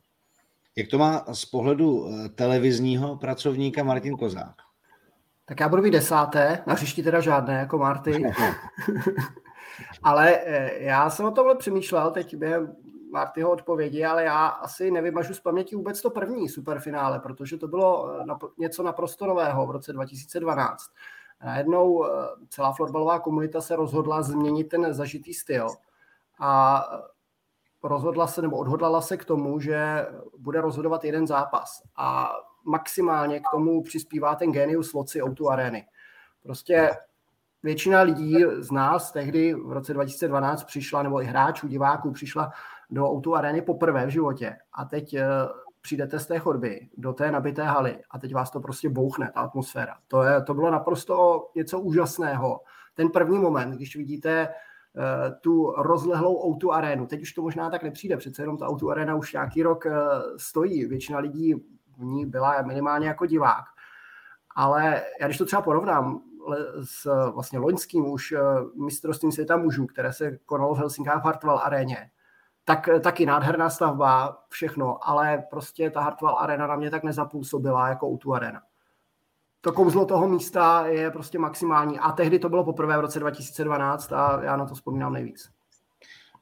Jak 0.76 0.88
to 0.88 0.98
má 0.98 1.26
z 1.34 1.46
pohledu 1.46 2.08
eh, 2.08 2.30
televizního 2.30 3.16
pracovníka 3.16 3.84
Martin 3.84 4.18
Kozák? 4.18 4.56
Tak 5.52 5.60
já 5.60 5.70
budu 5.70 5.82
být 5.82 5.92
desáté, 5.92 6.64
na 6.68 6.74
hřišti 6.74 7.04
teda 7.04 7.20
žádné, 7.20 7.54
jako 7.54 7.78
Marty. 7.78 8.24
ale 10.04 10.40
eh, 10.46 10.84
já 10.84 11.10
jsem 11.10 11.26
o 11.26 11.32
tomhle 11.32 11.56
přemýšlel 11.56 12.12
teď 12.12 12.36
během 12.36 12.76
Martyho 13.12 13.52
odpovědi, 13.52 14.06
ale 14.06 14.24
já 14.24 14.48
asi 14.48 14.92
nevymažu 14.92 15.34
z 15.34 15.40
paměti 15.40 15.76
vůbec 15.76 16.02
to 16.02 16.10
první 16.10 16.50
superfinále, 16.50 17.20
protože 17.20 17.58
to 17.58 17.68
bylo 17.68 18.10
něco 18.58 18.84
naprosto 18.84 19.26
nového 19.26 19.68
v 19.68 19.72
roce 19.72 19.94
2012 19.94 20.84
najednou 21.44 22.06
eh, 22.06 22.10
celá 22.50 22.74
florbalová 22.74 23.20
komunita 23.20 23.62
se 23.62 23.76
rozhodla 23.76 24.22
změnit 24.22 24.64
ten 24.64 24.94
zažitý 24.94 25.34
styl 25.34 25.68
a 26.40 26.84
rozhodla 27.84 28.28
se 28.28 28.42
nebo 28.42 28.58
odhodlala 28.58 29.02
se 29.02 29.18
k 29.18 29.26
tomu, 29.26 29.60
že 29.60 30.08
bude 30.38 30.62
rozhodovat 30.62 31.04
jeden 31.04 31.28
zápas 31.28 31.82
a 31.96 32.34
maximálně 32.66 33.40
k 33.40 33.44
tomu 33.52 33.84
přispívá 33.84 34.36
ten 34.36 34.52
genius 34.52 34.94
loci 34.94 35.24
Outu 35.24 35.50
Areny. 35.50 35.86
Prostě 36.44 36.92
většina 37.64 38.02
lidí 38.02 38.38
z 38.58 38.72
nás 38.72 39.12
tehdy 39.12 39.54
v 39.54 39.72
roce 39.72 39.94
2012 39.94 40.64
přišla, 40.64 41.04
nebo 41.04 41.22
i 41.22 41.26
hráčů, 41.26 41.68
diváků 41.68 42.12
přišla 42.12 42.52
do 42.90 43.12
Outu 43.12 43.36
Areny 43.36 43.62
poprvé 43.62 44.06
v 44.06 44.10
životě 44.10 44.58
a 44.74 44.86
teď 44.86 45.14
eh, 45.14 45.26
přijdete 45.82 46.20
z 46.20 46.28
té 46.28 46.40
chodby 46.40 46.90
do 46.98 47.14
té 47.14 47.32
nabité 47.32 47.64
haly 47.64 48.00
a 48.12 48.20
teď 48.20 48.34
vás 48.34 48.52
to 48.52 48.60
prostě 48.60 48.90
bouchne, 48.90 49.32
ta 49.34 49.40
atmosféra. 49.40 49.98
To, 50.08 50.24
je, 50.24 50.42
to 50.42 50.54
bylo 50.54 50.72
naprosto 50.72 51.48
něco 51.56 51.80
úžasného. 51.80 52.62
Ten 52.94 53.10
první 53.10 53.40
moment, 53.40 53.72
když 53.72 53.96
vidíte 53.96 54.48
uh, 54.48 55.04
tu 55.42 55.74
rozlehlou 55.78 56.36
o 56.36 56.72
arénu, 56.72 57.08
teď 57.08 57.22
už 57.22 57.34
to 57.34 57.42
možná 57.42 57.70
tak 57.70 57.84
nepřijde, 57.84 58.18
přece 58.18 58.42
jenom 58.42 58.58
ta 58.58 58.68
o 58.68 58.90
arena 58.90 59.16
už 59.16 59.34
nějaký 59.34 59.64
rok 59.64 59.86
uh, 59.86 59.92
stojí, 60.38 60.86
většina 60.86 61.20
lidí 61.20 61.56
v 62.02 62.04
ní 62.04 62.26
byla 62.26 62.62
minimálně 62.62 63.08
jako 63.08 63.26
divák. 63.26 63.66
Ale 64.56 65.02
já 65.20 65.28
když 65.28 65.38
to 65.38 65.46
třeba 65.46 65.62
porovnám 65.62 66.22
s 66.84 67.30
vlastně 67.32 67.60
loňským 67.60 68.12
už 68.12 68.32
uh, 68.32 68.84
mistrovstvím 68.86 69.32
světa 69.32 69.58
mužů, 69.58 69.86
které 69.86 70.14
se 70.14 70.38
konalo 70.38 70.76
v 70.76 70.78
Helsinkách 70.78 71.22
v 71.22 71.26
Hartwall 71.26 71.60
aréně, 71.64 72.12
tak 72.66 72.90
taky 73.02 73.26
nádherná 73.26 73.70
stavba, 73.70 74.38
všechno, 74.50 75.10
ale 75.10 75.44
prostě 75.50 75.90
ta 75.90 76.02
Hartwell 76.02 76.38
Arena 76.38 76.68
na 76.68 76.76
mě 76.76 76.92
tak 76.92 77.04
nezapůsobila 77.04 77.90
jako 77.90 78.08
u 78.08 78.18
tu 78.18 78.34
arena. 78.34 78.62
To 79.62 79.72
kouzlo 79.72 80.06
toho 80.06 80.28
místa 80.28 80.88
je 80.88 81.12
prostě 81.12 81.40
maximální 81.40 82.00
a 82.00 82.12
tehdy 82.12 82.40
to 82.40 82.50
bylo 82.50 82.64
poprvé 82.64 82.98
v 82.98 83.02
roce 83.02 83.20
2012 83.20 84.14
a 84.14 84.44
já 84.44 84.58
na 84.58 84.66
to 84.66 84.76
vzpomínám 84.76 85.14
nejvíc. 85.14 85.52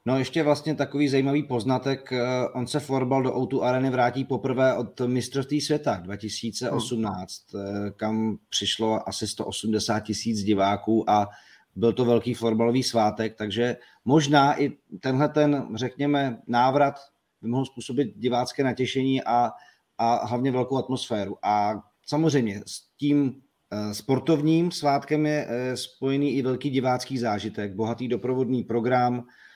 No 0.06 0.18
ještě 0.18 0.42
vlastně 0.42 0.74
takový 0.74 1.08
zajímavý 1.08 1.42
poznatek, 1.42 2.12
eh, 2.12 2.48
on 2.54 2.66
se 2.66 2.80
florbal 2.80 3.22
do 3.22 3.36
Outu 3.36 3.62
Areny 3.62 3.90
vrátí 3.90 4.24
poprvé 4.24 4.76
od 4.76 5.00
mistrovství 5.00 5.60
světa 5.60 6.00
2018, 6.04 7.54
hmm. 7.54 7.92
kam 7.96 8.38
přišlo 8.48 9.08
asi 9.08 9.26
180 9.26 10.00
tisíc 10.00 10.42
diváků 10.42 11.10
a 11.10 11.28
byl 11.76 11.92
to 11.92 12.04
velký 12.04 12.34
florbalový 12.34 12.82
svátek, 12.82 13.36
takže 13.38 13.76
možná 14.04 14.60
i 14.60 14.72
tenhle 15.00 15.28
ten, 15.28 15.68
řekněme, 15.74 16.38
návrat 16.46 16.94
by 17.42 17.48
mohl 17.48 17.64
způsobit 17.64 18.16
divácké 18.16 18.64
natěšení 18.64 19.22
a, 19.22 19.50
a 19.98 20.26
hlavně 20.26 20.52
velkou 20.52 20.76
atmosféru. 20.76 21.36
A 21.42 21.82
samozřejmě 22.06 22.62
s 22.66 22.82
tím 22.96 23.42
eh, 23.70 23.94
sportovním 23.94 24.70
svátkem 24.70 25.26
je 25.26 25.46
eh, 25.48 25.76
spojený 25.76 26.30
i 26.36 26.42
velký 26.42 26.70
divácký 26.70 27.18
zážitek, 27.18 27.74
bohatý 27.74 28.08
doprovodný 28.08 28.64
program, 28.64 29.18
eh, 29.18 29.49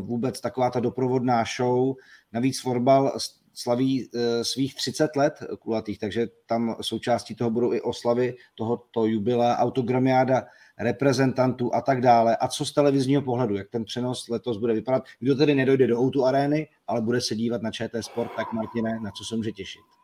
vůbec 0.00 0.40
taková 0.40 0.70
ta 0.70 0.80
doprovodná 0.80 1.44
show. 1.56 1.94
Navíc 2.32 2.60
florbal 2.60 3.12
slaví 3.54 4.10
svých 4.42 4.74
30 4.74 5.16
let 5.16 5.34
kulatých, 5.58 5.98
takže 5.98 6.26
tam 6.46 6.76
součástí 6.80 7.34
toho 7.34 7.50
budou 7.50 7.72
i 7.72 7.80
oslavy 7.80 8.36
tohoto 8.54 9.06
jubilea, 9.06 9.56
autogramiáda 9.56 10.46
reprezentantů 10.78 11.74
a 11.74 11.80
tak 11.80 12.00
dále. 12.00 12.36
A 12.36 12.48
co 12.48 12.64
z 12.64 12.72
televizního 12.72 13.22
pohledu, 13.22 13.56
jak 13.56 13.68
ten 13.68 13.84
přenos 13.84 14.28
letos 14.28 14.56
bude 14.56 14.74
vypadat? 14.74 15.02
Kdo 15.20 15.34
tedy 15.34 15.54
nedojde 15.54 15.86
do 15.86 16.00
Outu 16.00 16.24
arény, 16.24 16.68
ale 16.86 17.00
bude 17.00 17.20
se 17.20 17.34
dívat 17.34 17.62
na 17.62 17.70
ČT 17.70 18.04
Sport, 18.04 18.30
tak 18.36 18.52
Martine, 18.52 19.00
na 19.00 19.10
co 19.10 19.24
se 19.24 19.36
může 19.36 19.52
těšit? 19.52 19.97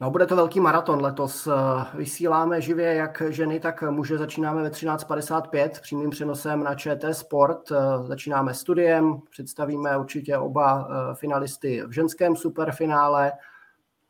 No, 0.00 0.10
bude 0.10 0.26
to 0.26 0.36
velký 0.36 0.60
maraton 0.60 1.02
letos. 1.02 1.48
Vysíláme 1.94 2.60
živě 2.60 2.94
jak 2.94 3.22
ženy, 3.28 3.60
tak 3.60 3.82
muže. 3.82 4.18
Začínáme 4.18 4.62
ve 4.62 4.68
13.55 4.68 5.70
přímým 5.80 6.10
přenosem 6.10 6.64
na 6.64 6.74
ČT 6.74 7.14
Sport. 7.14 7.72
Začínáme 8.02 8.54
studiem, 8.54 9.18
představíme 9.30 9.98
určitě 9.98 10.38
oba 10.38 10.88
finalisty 11.14 11.82
v 11.86 11.90
ženském 11.90 12.36
superfinále. 12.36 13.32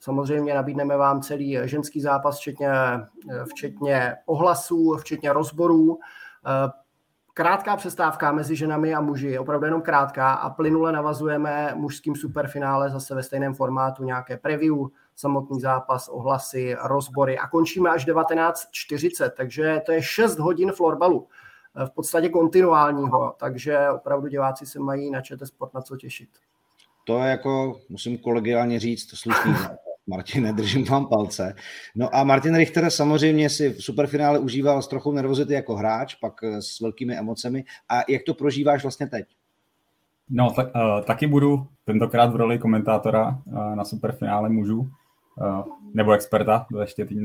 Samozřejmě 0.00 0.54
nabídneme 0.54 0.96
vám 0.96 1.20
celý 1.20 1.58
ženský 1.64 2.00
zápas, 2.00 2.38
včetně, 2.38 2.70
včetně 3.50 4.16
ohlasů, 4.26 4.96
včetně 4.96 5.32
rozborů. 5.32 5.98
Krátká 7.34 7.76
přestávka 7.76 8.32
mezi 8.32 8.56
ženami 8.56 8.94
a 8.94 9.00
muži, 9.00 9.38
opravdu 9.38 9.66
jenom 9.66 9.82
krátká 9.82 10.32
a 10.32 10.50
plynule 10.50 10.92
navazujeme 10.92 11.72
mužským 11.74 12.16
superfinále 12.16 12.90
zase 12.90 13.14
ve 13.14 13.22
stejném 13.22 13.54
formátu, 13.54 14.04
nějaké 14.04 14.36
preview, 14.36 14.76
samotný 15.18 15.60
zápas, 15.60 16.08
ohlasy, 16.08 16.76
rozbory 16.82 17.38
a 17.38 17.48
končíme 17.48 17.90
až 17.90 18.06
19.40, 18.06 19.30
takže 19.30 19.80
to 19.86 19.92
je 19.92 20.02
6 20.02 20.38
hodin 20.38 20.72
florbalu, 20.72 21.28
v 21.86 21.90
podstatě 21.90 22.28
kontinuálního, 22.28 23.34
takže 23.38 23.90
opravdu 23.90 24.28
diváci 24.28 24.66
se 24.66 24.78
mají 24.78 25.10
na 25.10 25.20
ČT 25.20 25.48
Sport 25.48 25.74
na 25.74 25.80
co 25.80 25.96
těšit. 25.96 26.28
To 27.04 27.22
je 27.22 27.30
jako, 27.30 27.80
musím 27.88 28.18
kolegiálně 28.18 28.80
říct, 28.80 29.18
slušný 29.18 29.54
Martin, 30.06 30.54
držím 30.56 30.84
vám 30.84 31.06
palce. 31.06 31.54
No 31.94 32.14
a 32.14 32.24
Martin 32.24 32.56
Richter 32.56 32.90
samozřejmě 32.90 33.50
si 33.50 33.70
v 33.70 33.84
superfinále 33.84 34.38
užíval 34.38 34.82
s 34.82 34.88
trochou 34.88 35.12
nervozity 35.12 35.54
jako 35.54 35.76
hráč, 35.76 36.14
pak 36.14 36.32
eh, 36.42 36.62
s 36.62 36.80
velkými 36.80 37.18
emocemi. 37.18 37.64
A 37.88 38.00
jak 38.08 38.22
to 38.26 38.34
prožíváš 38.34 38.82
vlastně 38.82 39.06
teď? 39.06 39.26
No, 40.30 40.50
tak, 40.50 40.66
uh, 40.74 41.04
taky 41.04 41.26
budu 41.26 41.66
tentokrát 41.84 42.32
v 42.32 42.36
roli 42.36 42.58
komentátora 42.58 43.28
uh, 43.28 43.74
na 43.74 43.84
superfinále 43.84 44.48
mužů, 44.48 44.80
uh, 44.80 44.88
nebo 45.94 46.12
experta, 46.12 46.66
to 46.72 46.80
ještě 46.80 47.04
teď 47.04 47.18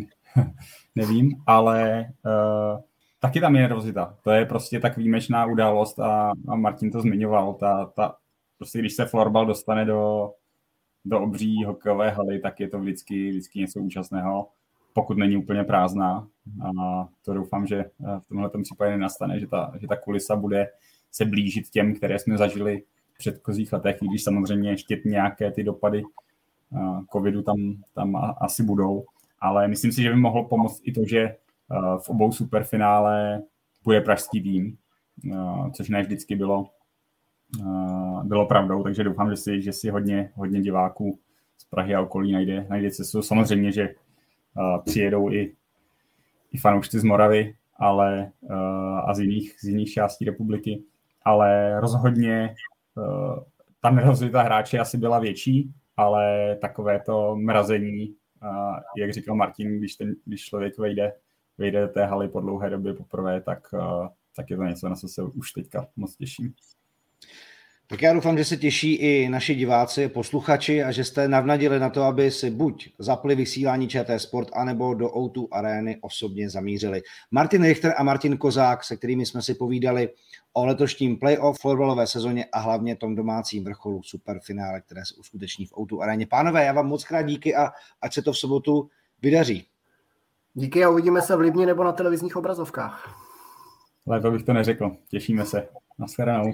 nevím, 0.95 1.31
ale 1.47 2.05
uh, 2.25 2.81
taky 3.19 3.41
tam 3.41 3.55
je 3.55 3.61
nervozita. 3.61 4.17
To 4.23 4.31
je 4.31 4.45
prostě 4.45 4.79
tak 4.79 4.97
výjimečná 4.97 5.45
událost 5.45 5.99
a, 5.99 6.31
a 6.47 6.55
Martin 6.55 6.91
to 6.91 7.01
zmiňoval. 7.01 7.53
Ta, 7.53 7.85
ta, 7.85 8.15
prostě 8.57 8.79
když 8.79 8.93
se 8.93 9.05
florbal 9.05 9.45
dostane 9.45 9.85
do, 9.85 10.31
do 11.05 11.21
obří 11.21 11.63
hokejové 11.63 12.09
haly, 12.09 12.39
tak 12.39 12.59
je 12.59 12.67
to 12.69 12.79
vždycky, 12.79 13.29
vždycky 13.29 13.59
něco 13.59 13.79
účastného, 13.79 14.47
pokud 14.93 15.17
není 15.17 15.37
úplně 15.37 15.63
prázdná. 15.63 16.27
A 16.65 17.07
to 17.25 17.33
doufám, 17.33 17.67
že 17.67 17.85
v 18.19 18.27
tomhle 18.27 18.49
případě 18.63 18.91
nenastane, 18.91 19.39
že 19.39 19.47
ta, 19.47 19.73
že 19.81 19.87
ta 19.87 19.95
kulisa 19.95 20.35
bude 20.35 20.67
se 21.11 21.25
blížit 21.25 21.69
těm, 21.69 21.95
které 21.95 22.19
jsme 22.19 22.37
zažili 22.37 22.83
v 23.13 23.17
předchozích 23.17 23.73
letech, 23.73 24.01
i 24.01 24.07
když 24.07 24.23
samozřejmě 24.23 24.69
ještě 24.69 25.01
nějaké 25.05 25.51
ty 25.51 25.63
dopady 25.63 26.03
covidu 27.11 27.41
tam, 27.41 27.57
tam 27.95 28.35
asi 28.37 28.63
budou. 28.63 29.05
Ale 29.39 29.67
myslím 29.67 29.91
si, 29.91 30.01
že 30.01 30.09
by 30.09 30.15
mohlo 30.15 30.43
pomoct 30.43 30.81
i 30.83 30.91
to, 30.91 31.01
že 31.05 31.35
v 31.99 32.09
obou 32.09 32.31
superfinále 32.31 33.41
bude 33.83 34.01
pražský 34.01 34.41
tým, 34.41 34.77
což 35.73 35.89
ne 35.89 36.01
vždycky 36.01 36.35
bylo 36.35 36.69
bylo 38.23 38.45
pravdou, 38.45 38.83
takže 38.83 39.03
doufám, 39.03 39.29
že 39.29 39.37
si, 39.37 39.61
že 39.61 39.73
si 39.73 39.89
hodně, 39.89 40.31
hodně 40.35 40.61
diváků 40.61 41.19
z 41.57 41.65
Prahy 41.65 41.95
a 41.95 42.01
okolí 42.01 42.31
najde, 42.31 42.67
najde 42.69 42.91
cestu. 42.91 43.21
Samozřejmě, 43.21 43.71
že 43.71 43.95
přijedou 44.85 45.31
i, 45.31 45.55
i 46.51 46.57
fanoušci 46.57 46.99
z 46.99 47.03
Moravy 47.03 47.55
ale, 47.75 48.31
a 49.05 49.13
z 49.13 49.19
jiných, 49.19 49.55
z 49.59 49.63
jiných 49.63 49.93
částí 49.93 50.25
republiky, 50.25 50.83
ale 51.25 51.79
rozhodně 51.79 52.55
ta 53.81 53.89
nervozita 53.89 54.41
hráče 54.41 54.79
asi 54.79 54.97
byla 54.97 55.19
větší, 55.19 55.73
ale 55.97 56.55
takové 56.61 56.99
to 56.99 57.35
mrazení, 57.35 58.15
jak 58.97 59.13
říkal 59.13 59.35
Martin, 59.35 59.77
když, 59.77 59.95
ten, 59.95 60.15
když 60.25 60.45
člověk 60.45 60.77
vejde, 60.77 61.13
vejde 61.57 61.81
do 61.81 61.87
té 61.87 62.05
haly 62.05 62.29
po 62.29 62.39
dlouhé 62.39 62.69
době 62.69 62.93
poprvé, 62.93 63.41
tak, 63.41 63.67
tak 64.35 64.49
je 64.49 64.57
to 64.57 64.63
něco, 64.63 64.89
na 64.89 64.95
co 64.95 65.07
se 65.07 65.23
už 65.23 65.51
teďka 65.51 65.87
moc 65.95 66.15
těším. 66.15 66.53
Tak 67.93 68.01
já 68.01 68.13
doufám, 68.13 68.37
že 68.37 68.45
se 68.45 68.57
těší 68.57 68.95
i 68.95 69.29
naši 69.29 69.55
diváci, 69.55 70.07
posluchači 70.07 70.83
a 70.83 70.91
že 70.91 71.03
jste 71.03 71.27
navnadili 71.27 71.79
na 71.79 71.89
to, 71.89 72.03
aby 72.03 72.31
si 72.31 72.49
buď 72.49 72.89
zapli 72.99 73.35
vysílání 73.35 73.87
ČT 73.87 74.19
Sport, 74.19 74.49
anebo 74.53 74.93
do 74.93 75.07
O2 75.07 75.47
arény 75.51 75.97
osobně 76.01 76.49
zamířili. 76.49 77.01
Martin 77.31 77.63
Richter 77.63 77.93
a 77.97 78.03
Martin 78.03 78.37
Kozák, 78.37 78.83
se 78.83 78.97
kterými 78.97 79.25
jsme 79.25 79.41
si 79.41 79.55
povídali 79.55 80.09
o 80.53 80.65
letošním 80.65 81.17
playoff 81.17 81.59
florbalové 81.61 82.07
sezóně 82.07 82.45
a 82.45 82.59
hlavně 82.59 82.95
tom 82.95 83.15
domácím 83.15 83.63
vrcholu 83.63 84.03
superfinále, 84.03 84.81
které 84.81 85.05
se 85.05 85.15
uskuteční 85.15 85.65
v 85.65 85.71
O2 85.71 86.01
aréně. 86.01 86.27
Pánové, 86.27 86.65
já 86.65 86.73
vám 86.73 86.87
moc 86.87 87.03
krát 87.03 87.21
díky 87.21 87.55
a 87.55 87.71
ať 88.01 88.13
se 88.13 88.21
to 88.21 88.33
v 88.33 88.37
sobotu 88.37 88.89
vydaří. 89.21 89.67
Díky 90.53 90.83
a 90.83 90.89
uvidíme 90.89 91.21
se 91.21 91.35
v 91.35 91.39
Libni 91.39 91.65
nebo 91.65 91.83
na 91.83 91.91
televizních 91.91 92.35
obrazovkách. 92.35 93.15
Lépe 94.07 94.31
bych 94.31 94.43
to 94.43 94.53
neřekl. 94.53 94.91
Těšíme 95.09 95.45
se. 95.45 95.67
Naschledanou. 95.99 96.53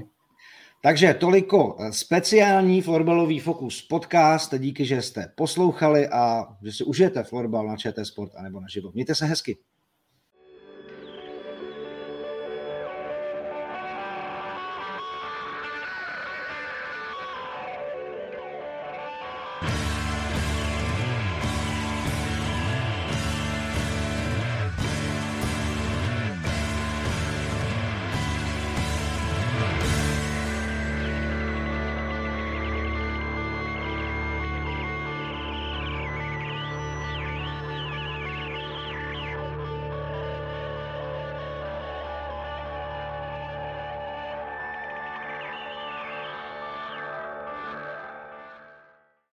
Takže 0.81 1.13
toliko 1.13 1.77
speciální 1.91 2.81
florbalový 2.81 3.39
Fokus 3.39 3.81
podcast. 3.81 4.53
Díky, 4.57 4.85
že 4.85 5.01
jste 5.01 5.31
poslouchali 5.35 6.07
a 6.07 6.47
že 6.63 6.71
si 6.71 6.83
užijete 6.83 7.23
florbal 7.23 7.67
na 7.67 7.77
ČT 7.77 8.05
Sport 8.05 8.35
anebo 8.35 8.59
na 8.59 8.67
živo. 8.67 8.91
Mějte 8.93 9.15
se 9.15 9.25
hezky. 9.25 9.57